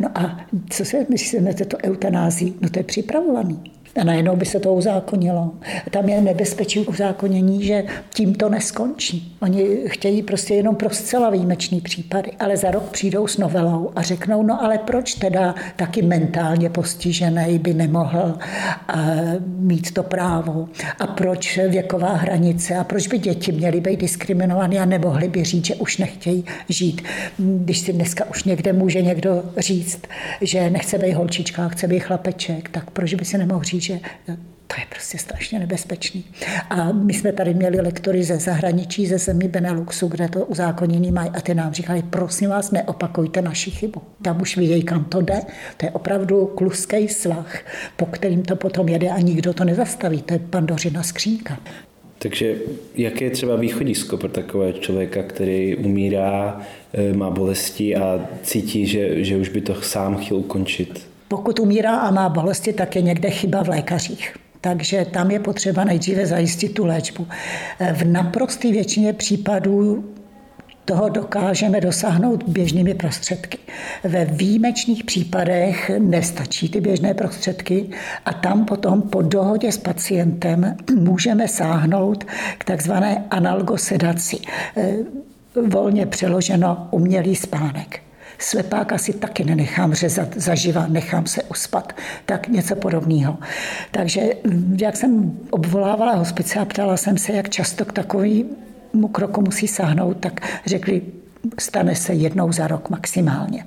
No 0.00 0.08
a 0.14 0.40
co 0.70 0.84
si 0.84 1.06
myslíte, 1.08 1.64
to 1.64 1.76
eutanází? 1.84 2.54
No 2.60 2.68
to 2.68 2.78
je 2.78 2.82
připravovaný. 2.82 3.60
A 4.00 4.04
najednou 4.04 4.36
by 4.36 4.46
se 4.46 4.60
to 4.60 4.74
uzákonilo. 4.74 5.50
Tam 5.90 6.08
je 6.08 6.20
nebezpečí 6.20 6.80
uzákonění, 6.80 7.64
že 7.64 7.84
tím 8.14 8.34
to 8.34 8.48
neskončí. 8.48 9.36
Oni 9.42 9.66
chtějí 9.86 10.22
prostě 10.22 10.54
jenom 10.54 10.76
pro 10.76 10.90
zcela 10.90 11.30
výjimečný 11.30 11.80
případy, 11.80 12.32
ale 12.38 12.56
za 12.56 12.70
rok 12.70 12.82
přijdou 12.82 13.26
s 13.26 13.38
novelou 13.38 13.90
a 13.96 14.02
řeknou, 14.02 14.42
no 14.42 14.62
ale 14.62 14.78
proč 14.78 15.14
teda 15.14 15.54
taky 15.76 16.02
mentálně 16.02 16.70
postižený 16.70 17.58
by 17.58 17.74
nemohl 17.74 18.38
eh, 18.88 19.38
mít 19.58 19.94
to 19.94 20.02
právo 20.02 20.68
a 21.00 21.06
proč 21.06 21.58
věková 21.68 22.12
hranice 22.12 22.76
a 22.76 22.84
proč 22.84 23.06
by 23.06 23.18
děti 23.18 23.52
měly 23.52 23.80
být 23.80 24.00
diskriminované 24.00 24.78
a 24.78 24.84
nemohli 24.84 25.28
by 25.28 25.44
říct, 25.44 25.64
že 25.64 25.74
už 25.74 25.98
nechtějí 25.98 26.44
žít. 26.68 27.02
Když 27.38 27.78
si 27.78 27.92
dneska 27.92 28.24
už 28.30 28.44
někde 28.44 28.72
může 28.72 29.02
někdo 29.02 29.42
říct, 29.56 30.00
že 30.40 30.70
nechce 30.70 30.98
být 30.98 31.12
holčička, 31.12 31.68
chce 31.68 31.88
být 31.88 32.00
chlapeček, 32.00 32.68
tak 32.68 32.90
proč 32.90 33.14
by 33.14 33.24
si 33.24 33.38
nemohl 33.38 33.64
říct, 33.64 33.82
že 33.84 34.00
to 34.66 34.80
je 34.80 34.86
prostě 34.90 35.18
strašně 35.18 35.58
nebezpečný. 35.58 36.24
A 36.70 36.92
my 36.92 37.14
jsme 37.14 37.32
tady 37.32 37.54
měli 37.54 37.80
lektory 37.80 38.24
ze 38.24 38.36
zahraničí, 38.36 39.06
ze 39.06 39.18
zemí 39.18 39.48
Beneluxu, 39.48 40.08
kde 40.08 40.28
to 40.28 40.44
uzákonění 40.44 41.12
mají 41.12 41.30
a 41.30 41.40
ty 41.40 41.54
nám 41.54 41.72
říkali, 41.72 42.02
prosím 42.10 42.50
vás, 42.50 42.70
neopakujte 42.70 43.42
naši 43.42 43.70
chybu. 43.70 44.02
Tam 44.22 44.42
už 44.42 44.56
vidějí, 44.56 44.82
kam 44.82 45.04
to 45.04 45.20
jde. 45.20 45.40
To 45.76 45.86
je 45.86 45.90
opravdu 45.90 46.46
kluský 46.46 47.08
svah, 47.08 47.58
po 47.96 48.06
kterým 48.06 48.42
to 48.42 48.56
potom 48.56 48.88
jede 48.88 49.10
a 49.10 49.18
nikdo 49.18 49.54
to 49.54 49.64
nezastaví. 49.64 50.22
To 50.22 50.34
je 50.34 50.38
pandořina 50.38 51.02
skřínka. 51.02 51.58
Takže 52.18 52.56
jaké 52.94 53.24
je 53.24 53.30
třeba 53.30 53.56
východisko 53.56 54.16
pro 54.16 54.28
takového 54.28 54.72
člověka, 54.72 55.22
který 55.22 55.76
umírá, 55.76 56.60
eh, 56.92 57.12
má 57.12 57.30
bolesti 57.30 57.96
a 57.96 58.28
cítí, 58.42 58.86
že, 58.86 59.24
že 59.24 59.36
už 59.36 59.48
by 59.48 59.60
to 59.60 59.82
sám 59.82 60.16
chtěl 60.16 60.36
ukončit? 60.36 61.13
Pokud 61.28 61.58
umírá 61.58 61.96
a 61.96 62.10
má 62.10 62.28
bolesti, 62.28 62.72
tak 62.72 62.96
je 62.96 63.02
někde 63.02 63.30
chyba 63.30 63.62
v 63.62 63.68
lékařích. 63.68 64.36
Takže 64.60 65.04
tam 65.04 65.30
je 65.30 65.40
potřeba 65.40 65.84
nejdříve 65.84 66.26
zajistit 66.26 66.68
tu 66.68 66.84
léčbu. 66.84 67.26
V 67.92 68.04
naprosté 68.04 68.72
většině 68.72 69.12
případů 69.12 70.04
toho 70.84 71.08
dokážeme 71.08 71.80
dosáhnout 71.80 72.44
běžnými 72.48 72.94
prostředky. 72.94 73.58
Ve 74.04 74.24
výjimečných 74.24 75.04
případech 75.04 75.90
nestačí 75.98 76.68
ty 76.68 76.80
běžné 76.80 77.14
prostředky 77.14 77.90
a 78.24 78.32
tam 78.32 78.64
potom 78.64 79.02
po 79.02 79.22
dohodě 79.22 79.72
s 79.72 79.78
pacientem 79.78 80.76
můžeme 80.94 81.48
sáhnout 81.48 82.24
k 82.58 82.64
takzvané 82.64 83.24
analgosedaci. 83.30 84.36
Volně 85.66 86.06
přeloženo 86.06 86.88
umělý 86.90 87.36
spánek. 87.36 88.00
Slepák 88.38 88.92
asi 88.92 89.12
taky 89.12 89.44
nenechám 89.44 89.94
řezat 89.94 90.28
zaživa, 90.36 90.86
nechám 90.86 91.26
se 91.26 91.42
uspat. 91.42 91.92
Tak 92.26 92.48
něco 92.48 92.76
podobného. 92.76 93.38
Takže 93.90 94.22
jak 94.80 94.96
jsem 94.96 95.38
obvolávala 95.50 96.14
hospice 96.14 96.58
a 96.58 96.64
ptala 96.64 96.96
jsem 96.96 97.18
se, 97.18 97.32
jak 97.32 97.48
často 97.48 97.84
k 97.84 97.92
takovému 97.92 99.08
kroku 99.12 99.40
musí 99.40 99.68
sáhnout, 99.68 100.16
tak 100.16 100.40
řekli, 100.66 101.02
stane 101.58 101.94
se 101.94 102.14
jednou 102.14 102.52
za 102.52 102.66
rok 102.66 102.90
maximálně. 102.90 103.64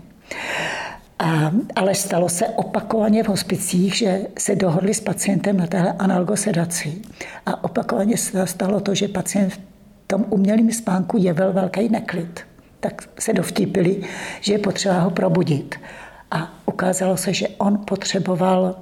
A, 1.20 1.52
ale 1.76 1.96
stalo 1.96 2.30
se 2.30 2.46
opakovaně 2.48 3.24
v 3.24 3.28
hospicích, 3.28 3.96
že 3.96 4.22
se 4.40 4.56
dohodli 4.56 4.94
s 4.94 5.00
pacientem 5.00 5.58
na 5.58 5.68
téhle 5.68 5.94
analgosedaci. 6.00 7.02
A 7.46 7.64
opakovaně 7.64 8.18
se 8.18 8.48
stalo 8.48 8.80
to, 8.80 8.96
že 8.96 9.08
pacient 9.08 9.54
v 9.54 9.60
tom 10.08 10.26
umělém 10.30 10.72
spánku 10.72 11.18
jevil 11.18 11.54
velký 11.54 11.90
neklid 11.90 12.42
tak 12.80 13.02
se 13.20 13.34
dovtípili, 13.34 14.04
že 14.42 14.54
je 14.54 14.60
potřeba 14.60 15.00
ho 15.00 15.10
probudit. 15.10 15.76
A 16.32 16.54
ukázalo 16.66 17.18
se, 17.18 17.34
že 17.34 17.48
on 17.48 17.82
potřeboval 17.86 18.76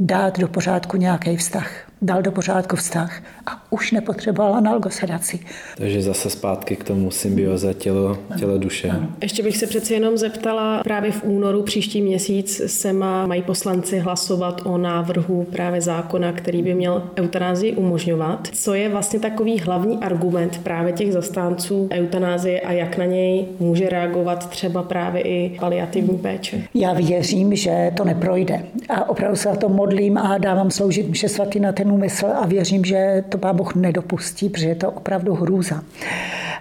dát 0.00 0.38
do 0.38 0.48
pořádku 0.48 0.96
nějaký 0.96 1.36
vztah 1.36 1.89
dal 2.02 2.22
do 2.22 2.32
pořádku 2.32 2.76
vztah 2.76 3.22
a 3.46 3.72
už 3.72 3.92
nepotřeboval 3.92 4.54
analgosedaci. 4.54 5.40
Takže 5.76 6.02
zase 6.02 6.30
zpátky 6.30 6.76
k 6.76 6.84
tomu 6.84 7.10
symbioze 7.10 7.74
tělo, 7.74 8.18
tělo 8.38 8.58
duše. 8.58 8.92
Ještě 9.22 9.42
bych 9.42 9.56
se 9.56 9.66
přeci 9.66 9.94
jenom 9.94 10.16
zeptala, 10.16 10.82
právě 10.84 11.12
v 11.12 11.24
únoru 11.24 11.62
příští 11.62 12.02
měsíc 12.02 12.62
se 12.66 12.92
má, 12.92 13.26
mají 13.26 13.42
poslanci 13.42 13.98
hlasovat 13.98 14.60
o 14.64 14.78
návrhu 14.78 15.46
právě 15.52 15.80
zákona, 15.80 16.32
který 16.32 16.62
by 16.62 16.74
měl 16.74 17.02
eutanázii 17.16 17.72
umožňovat. 17.72 18.48
Co 18.52 18.74
je 18.74 18.88
vlastně 18.88 19.20
takový 19.20 19.58
hlavní 19.58 19.98
argument 19.98 20.60
právě 20.62 20.92
těch 20.92 21.12
zastánců 21.12 21.88
eutanázie 21.92 22.60
a 22.60 22.72
jak 22.72 22.98
na 22.98 23.04
něj 23.04 23.46
může 23.58 23.88
reagovat 23.88 24.50
třeba 24.50 24.82
právě 24.82 25.22
i 25.22 25.56
paliativní 25.60 26.18
péče? 26.18 26.62
Já 26.74 26.92
věřím, 26.92 27.56
že 27.56 27.92
to 27.96 28.04
neprojde. 28.04 28.62
A 28.88 29.08
opravdu 29.08 29.36
se 29.36 29.48
na 29.48 29.56
to 29.56 29.68
modlím 29.68 30.18
a 30.18 30.38
dávám 30.38 30.70
sloužit 30.70 31.08
mše 31.08 31.28
svatý 31.28 31.60
na 31.60 31.72
ten 31.72 31.89
úmysl 31.90 32.26
a 32.26 32.46
věřím, 32.46 32.84
že 32.84 33.24
to 33.28 33.38
Pán 33.38 33.56
Boh 33.56 33.74
nedopustí, 33.74 34.48
protože 34.48 34.68
je 34.68 34.74
to 34.74 34.90
opravdu 34.90 35.34
hrůza. 35.34 35.82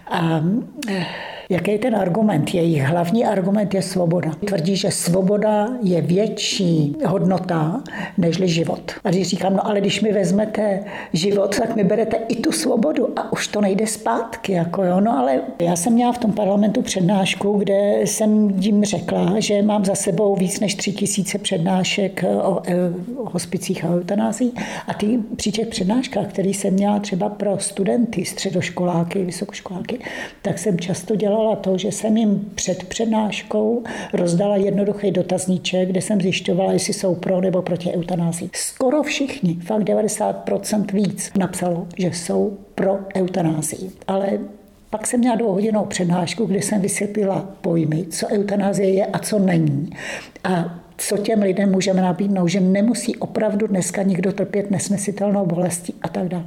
A 0.08 0.42
eh, 0.89 1.06
Jaký 1.51 1.71
je 1.71 1.79
ten 1.79 1.95
argument? 1.95 2.53
Jejich 2.53 2.83
hlavní 2.83 3.25
argument 3.25 3.73
je 3.73 3.81
svoboda. 3.81 4.31
Tvrdí, 4.45 4.75
že 4.75 4.91
svoboda 4.91 5.67
je 5.83 6.01
větší 6.01 6.95
hodnota 7.05 7.83
nežli 8.17 8.47
život. 8.47 8.91
A 9.03 9.09
když 9.09 9.27
říkám, 9.27 9.53
no 9.53 9.67
ale 9.67 9.81
když 9.81 10.01
mi 10.01 10.13
vezmete 10.13 10.83
život, 11.13 11.57
tak 11.57 11.75
mi 11.75 11.83
berete 11.83 12.17
i 12.17 12.35
tu 12.35 12.51
svobodu 12.51 13.19
a 13.19 13.31
už 13.31 13.47
to 13.47 13.62
nejde 13.62 13.88
zpátky. 13.88 14.51
Jako 14.51 14.83
jo. 14.83 15.01
No 15.01 15.17
ale 15.17 15.41
já 15.62 15.75
jsem 15.75 15.93
měla 15.93 16.12
v 16.12 16.17
tom 16.17 16.31
parlamentu 16.31 16.81
přednášku, 16.81 17.57
kde 17.57 18.01
jsem 18.05 18.49
jim 18.49 18.83
řekla, 18.83 19.39
že 19.39 19.62
mám 19.62 19.85
za 19.85 19.95
sebou 19.95 20.35
víc 20.35 20.59
než 20.59 20.75
tři 20.75 20.91
tisíce 20.91 21.38
přednášek 21.38 22.23
o, 22.43 22.62
o 23.15 23.29
hospicích 23.29 23.85
a 23.85 23.89
eutanázii. 23.95 24.51
A 24.88 24.93
ty 24.93 25.19
při 25.35 25.51
těch 25.51 25.67
přednáškách, 25.67 26.27
které 26.27 26.49
jsem 26.49 26.73
měla 26.73 26.99
třeba 26.99 27.29
pro 27.29 27.59
studenty, 27.59 28.25
středoškoláky, 28.25 29.23
vysokoškoláky, 29.23 29.99
tak 30.41 30.59
jsem 30.59 30.79
často 30.79 31.15
dělala 31.15 31.38
dělala 31.39 31.56
to, 31.56 31.78
že 31.78 31.91
jsem 31.91 32.17
jim 32.17 32.52
před 32.56 32.84
přednáškou 32.84 33.84
rozdala 34.13 34.56
jednoduchý 34.56 35.12
dotazníček, 35.12 35.89
kde 35.89 36.02
jsem 36.02 36.21
zjišťovala, 36.21 36.73
jestli 36.73 36.93
jsou 36.93 37.15
pro 37.15 37.41
nebo 37.41 37.62
proti 37.62 37.93
eutanázii. 37.93 38.49
Skoro 38.54 39.04
všichni, 39.04 39.54
fakt 39.54 39.84
90% 39.84 40.86
víc, 40.93 41.32
napsalo, 41.38 41.88
že 41.97 42.08
jsou 42.08 42.58
pro 42.75 42.99
eutanázii. 43.15 43.91
Ale 44.08 44.39
pak 44.89 45.08
jsem 45.08 45.19
měla 45.19 45.36
dvouhodinovou 45.36 45.86
přednášku, 45.86 46.45
kde 46.45 46.62
jsem 46.62 46.82
vysvětlila 46.82 47.49
pojmy, 47.62 48.06
co 48.10 48.28
eutanázie 48.28 48.93
je 48.93 49.06
a 49.06 49.19
co 49.19 49.39
není. 49.39 49.89
A 50.43 50.80
co 50.97 51.17
těm 51.17 51.41
lidem 51.41 51.71
můžeme 51.71 52.02
nabídnout, 52.02 52.47
že 52.47 52.60
nemusí 52.60 53.15
opravdu 53.15 53.67
dneska 53.67 54.04
nikdo 54.04 54.32
trpět 54.32 54.71
nesnesitelnou 54.71 55.45
bolestí 55.45 55.93
a 56.02 56.08
tak 56.08 56.28
dále. 56.28 56.45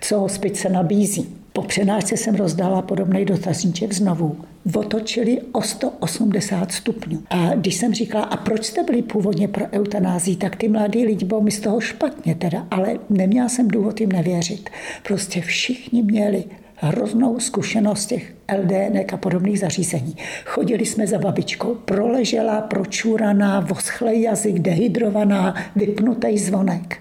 Co 0.00 0.20
hospice 0.20 0.68
nabízí. 0.68 1.43
Po 1.56 1.62
přednášce 1.62 2.16
jsem 2.16 2.34
rozdala 2.34 2.82
podobný 2.82 3.24
dotazníček 3.24 3.92
znovu. 3.92 4.36
Otočili 4.74 5.40
o 5.52 5.62
180 5.62 6.72
stupňů. 6.72 7.22
A 7.30 7.54
když 7.54 7.74
jsem 7.74 7.94
říkala, 7.94 8.24
a 8.24 8.36
proč 8.36 8.64
jste 8.64 8.82
byli 8.82 9.02
původně 9.02 9.48
pro 9.48 9.64
eutanázii, 9.72 10.36
tak 10.36 10.56
ty 10.56 10.68
mladí 10.68 11.06
lidi 11.06 11.24
bylo 11.24 11.40
mi 11.40 11.50
z 11.50 11.60
toho 11.60 11.80
špatně 11.80 12.34
teda, 12.34 12.66
ale 12.70 12.98
neměla 13.10 13.48
jsem 13.48 13.68
důvod 13.68 14.00
jim 14.00 14.12
nevěřit. 14.12 14.70
Prostě 15.02 15.40
všichni 15.40 16.02
měli 16.02 16.44
hroznou 16.76 17.40
zkušenost 17.40 18.06
těch 18.06 18.34
LDN 18.58 18.98
a 19.12 19.16
podobných 19.16 19.60
zařízení. 19.60 20.16
Chodili 20.44 20.86
jsme 20.86 21.06
za 21.06 21.18
babičkou, 21.18 21.74
proležela, 21.74 22.60
pročúraná, 22.60 23.60
voschlej 23.60 24.22
jazyk, 24.22 24.58
dehydrovaná, 24.58 25.54
vypnutý 25.76 26.38
zvonek. 26.38 26.98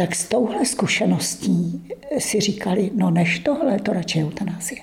Tak 0.00 0.14
s 0.14 0.28
touhle 0.28 0.66
zkušeností 0.66 1.82
si 2.18 2.40
říkali, 2.40 2.90
no 2.94 3.10
než 3.10 3.38
tohle, 3.38 3.78
to 3.78 3.92
radši 3.92 4.24
eutanázie. 4.24 4.80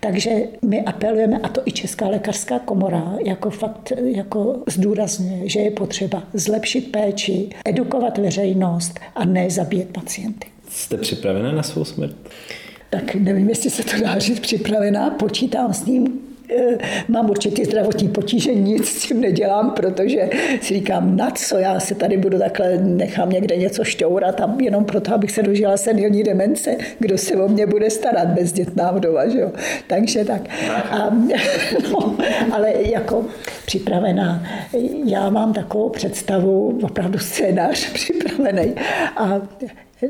Takže 0.00 0.30
my 0.62 0.80
apelujeme, 0.82 1.38
a 1.38 1.48
to 1.48 1.62
i 1.64 1.72
Česká 1.72 2.08
lékařská 2.08 2.58
komora, 2.58 3.14
jako 3.24 3.50
fakt 3.50 3.92
jako 4.04 4.62
zdůrazňuje, 4.66 5.48
že 5.48 5.60
je 5.60 5.70
potřeba 5.70 6.22
zlepšit 6.34 6.92
péči, 6.92 7.48
edukovat 7.64 8.18
veřejnost 8.18 9.00
a 9.14 9.24
ne 9.24 9.50
zabíjet 9.50 9.88
pacienty. 9.88 10.46
Jste 10.68 10.96
připravena 10.96 11.52
na 11.52 11.62
svou 11.62 11.84
smrt? 11.84 12.16
tak 12.90 13.14
nevím, 13.14 13.48
jestli 13.48 13.70
se 13.70 13.82
to 13.82 14.00
dá 14.02 14.18
říct 14.18 14.40
připravená, 14.40 15.10
počítám 15.10 15.74
s 15.74 15.84
ním, 15.86 16.20
mám 17.08 17.30
určitě 17.30 17.64
zdravotní 17.64 18.08
potíže, 18.08 18.54
nic 18.54 18.88
s 18.88 19.08
tím 19.08 19.20
nedělám, 19.20 19.70
protože 19.70 20.30
si 20.60 20.74
říkám, 20.74 21.16
na 21.16 21.30
co 21.30 21.58
já 21.58 21.80
se 21.80 21.94
tady 21.94 22.16
budu 22.16 22.38
takhle, 22.38 22.78
nechám 22.78 23.30
někde 23.30 23.56
něco 23.56 23.84
šťourat 23.84 24.40
a 24.40 24.56
jenom 24.60 24.84
proto, 24.84 25.14
abych 25.14 25.30
se 25.30 25.42
dožila 25.42 25.76
senilní 25.76 26.22
demence, 26.22 26.76
kdo 26.98 27.18
se 27.18 27.36
o 27.36 27.48
mě 27.48 27.66
bude 27.66 27.90
starat, 27.90 28.28
bezdětná 28.28 28.90
vdova, 28.90 29.28
že 29.28 29.40
jo. 29.40 29.52
Takže 29.86 30.24
tak. 30.24 30.42
A, 30.90 31.10
no, 31.92 32.16
ale 32.52 32.72
jako 32.82 33.24
připravená, 33.66 34.42
já 35.04 35.30
mám 35.30 35.52
takovou 35.52 35.88
představu, 35.88 36.78
opravdu 36.82 37.18
scénář 37.18 37.92
připravený 37.92 38.74
a 39.16 39.40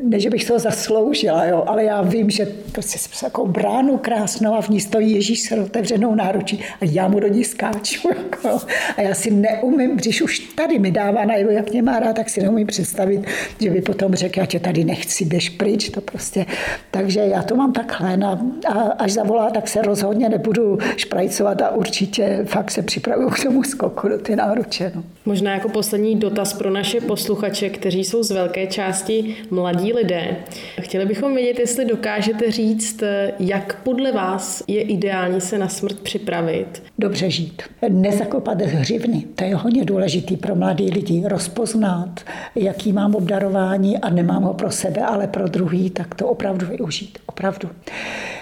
ne, 0.02 0.20
že 0.20 0.30
bych 0.30 0.44
to 0.44 0.58
zasloužila, 0.58 1.44
jo, 1.44 1.64
ale 1.66 1.84
já 1.84 2.02
vím, 2.02 2.30
že 2.30 2.46
prostě 2.72 2.98
jsem 2.98 3.28
takovou 3.28 3.48
bránu 3.48 3.98
krásnou 3.98 4.54
a 4.54 4.60
v 4.60 4.68
ní 4.68 4.80
stojí 4.80 5.12
Ježíš 5.12 5.42
s 5.42 5.52
otevřenou 5.52 6.14
náručí 6.14 6.60
a 6.80 6.84
já 6.84 7.08
mu 7.08 7.20
do 7.20 7.28
ní 7.28 7.44
skáču. 7.44 8.08
Jako, 8.22 8.60
a 8.96 9.00
já 9.00 9.14
si 9.14 9.30
neumím, 9.30 9.96
když 9.96 10.22
už 10.22 10.38
tady 10.38 10.78
mi 10.78 10.90
dává 10.90 11.24
najevo, 11.24 11.50
jak 11.50 11.70
mě 11.70 11.82
má 11.82 11.98
rád, 11.98 12.16
tak 12.16 12.30
si 12.30 12.42
neumím 12.42 12.66
představit, 12.66 13.26
že 13.60 13.70
by 13.70 13.82
potom 13.82 14.14
řekl, 14.14 14.38
já 14.38 14.46
tě 14.46 14.60
tady 14.60 14.84
nechci, 14.84 15.24
běž 15.24 15.48
pryč, 15.48 15.88
to 15.88 16.00
prostě. 16.00 16.46
Takže 16.90 17.20
já 17.20 17.42
to 17.42 17.56
mám 17.56 17.72
takhle 17.72 18.16
no, 18.16 18.40
a 18.68 18.72
až 18.72 19.12
zavolá, 19.12 19.50
tak 19.50 19.68
se 19.68 19.82
rozhodně 19.82 20.28
nebudu 20.28 20.78
šprajcovat 20.96 21.62
a 21.62 21.70
určitě 21.70 22.40
fakt 22.44 22.70
se 22.70 22.82
připravuju 22.82 23.30
k 23.30 23.42
tomu 23.42 23.62
skoku 23.62 24.08
do 24.08 24.18
ty 24.18 24.36
náruče. 24.36 24.92
No. 24.94 25.02
Možná 25.24 25.54
jako 25.54 25.68
poslední 25.68 26.16
dotaz 26.16 26.52
pro 26.52 26.70
naše 26.70 27.00
posluchače, 27.00 27.70
kteří 27.70 28.04
jsou 28.04 28.22
z 28.22 28.30
velké 28.30 28.66
části 28.66 29.36
mladí 29.50 29.81
mladí 29.82 29.92
lidé. 29.92 30.36
Chtěli 30.80 31.06
bychom 31.06 31.34
vědět, 31.34 31.58
jestli 31.58 31.84
dokážete 31.84 32.50
říct, 32.50 33.02
jak 33.38 33.82
podle 33.82 34.12
vás 34.12 34.64
je 34.68 34.82
ideální 34.82 35.40
se 35.40 35.58
na 35.58 35.68
smrt 35.68 36.00
připravit. 36.00 36.82
Dobře 36.98 37.30
žít. 37.30 37.62
Nezakopat 37.88 38.62
hřivny. 38.62 39.24
To 39.34 39.44
je 39.44 39.54
hodně 39.54 39.84
důležitý 39.84 40.36
pro 40.36 40.54
mladý 40.54 40.90
lidi. 40.90 41.22
Rozpoznat, 41.26 42.20
jaký 42.54 42.92
mám 42.92 43.14
obdarování 43.14 43.98
a 43.98 44.10
nemám 44.10 44.42
ho 44.42 44.54
pro 44.54 44.70
sebe, 44.70 45.00
ale 45.00 45.26
pro 45.26 45.48
druhý, 45.48 45.90
tak 45.90 46.14
to 46.14 46.28
opravdu 46.28 46.66
využít. 46.66 47.18
Opravdu. 47.26 47.68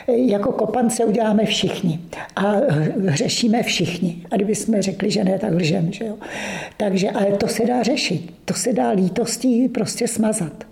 Jako 0.08 0.52
kopance 0.52 1.04
uděláme 1.04 1.44
všichni 1.44 2.00
a 2.36 2.52
hřešíme 3.06 3.62
všichni. 3.62 4.26
A 4.30 4.36
kdyby 4.36 4.54
jsme 4.54 4.82
řekli, 4.82 5.10
že 5.10 5.24
ne, 5.24 5.38
tak 5.38 5.52
lžem. 5.52 5.92
Že 5.92 6.04
jo? 6.04 6.16
Takže, 6.76 7.10
ale 7.10 7.26
to 7.26 7.48
se 7.48 7.66
dá 7.66 7.82
řešit. 7.82 8.32
To 8.44 8.54
se 8.54 8.72
dá 8.72 8.90
lítostí 8.90 9.68
prostě 9.68 10.08
smazat. 10.08 10.69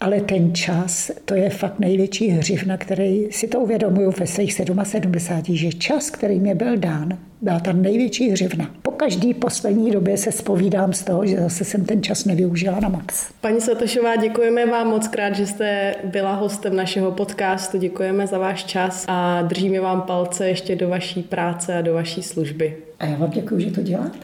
Ale 0.00 0.20
ten 0.20 0.54
čas, 0.54 1.10
to 1.24 1.34
je 1.34 1.50
fakt 1.50 1.78
největší 1.78 2.28
hřiv, 2.28 2.66
na 2.66 2.76
který 2.76 3.26
si 3.30 3.48
to 3.48 3.60
uvědomuju 3.60 4.12
ve 4.18 4.26
svých 4.26 4.52
77, 4.52 5.56
že 5.56 5.72
čas, 5.72 6.10
který 6.10 6.40
mě 6.40 6.54
byl 6.54 6.76
dán, 6.76 7.18
byla 7.40 7.60
ta 7.60 7.72
největší 7.72 8.30
hřivna. 8.30 8.70
Po 8.82 8.90
každý 8.90 9.34
poslední 9.34 9.90
době 9.90 10.16
se 10.16 10.32
spovídám 10.32 10.92
z 10.92 11.04
toho, 11.04 11.26
že 11.26 11.36
zase 11.36 11.64
jsem 11.64 11.84
ten 11.84 12.02
čas 12.02 12.24
nevyužila 12.24 12.80
na 12.80 12.88
max. 12.88 13.32
Paní 13.40 13.60
Satošová, 13.60 14.16
děkujeme 14.16 14.66
vám 14.66 14.88
moc 14.88 15.08
krát, 15.08 15.34
že 15.34 15.46
jste 15.46 15.94
byla 16.04 16.34
hostem 16.34 16.76
našeho 16.76 17.12
podcastu. 17.12 17.78
Děkujeme 17.78 18.26
za 18.26 18.38
váš 18.38 18.64
čas 18.64 19.04
a 19.08 19.42
držíme 19.42 19.80
vám 19.80 20.02
palce 20.02 20.48
ještě 20.48 20.76
do 20.76 20.88
vaší 20.88 21.22
práce 21.22 21.74
a 21.74 21.80
do 21.80 21.94
vaší 21.94 22.22
služby. 22.22 22.76
A 23.00 23.06
já 23.06 23.16
vám 23.16 23.30
děkuji, 23.30 23.60
že 23.60 23.70
to 23.70 23.82
děláte. 23.82 24.18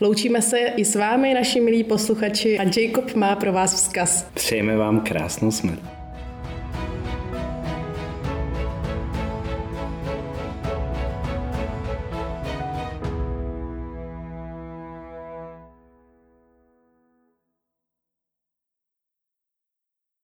Loučíme 0.00 0.42
se 0.42 0.58
i 0.58 0.84
s 0.84 0.94
vámi, 0.94 1.34
naši 1.34 1.60
milí 1.60 1.84
posluchači, 1.84 2.58
a 2.58 2.62
Jacob 2.62 3.14
má 3.14 3.36
pro 3.36 3.52
vás 3.52 3.74
vzkaz. 3.74 4.26
Přejeme 4.34 4.76
vám 4.76 5.00
krásnou 5.00 5.50
smrt. 5.50 5.97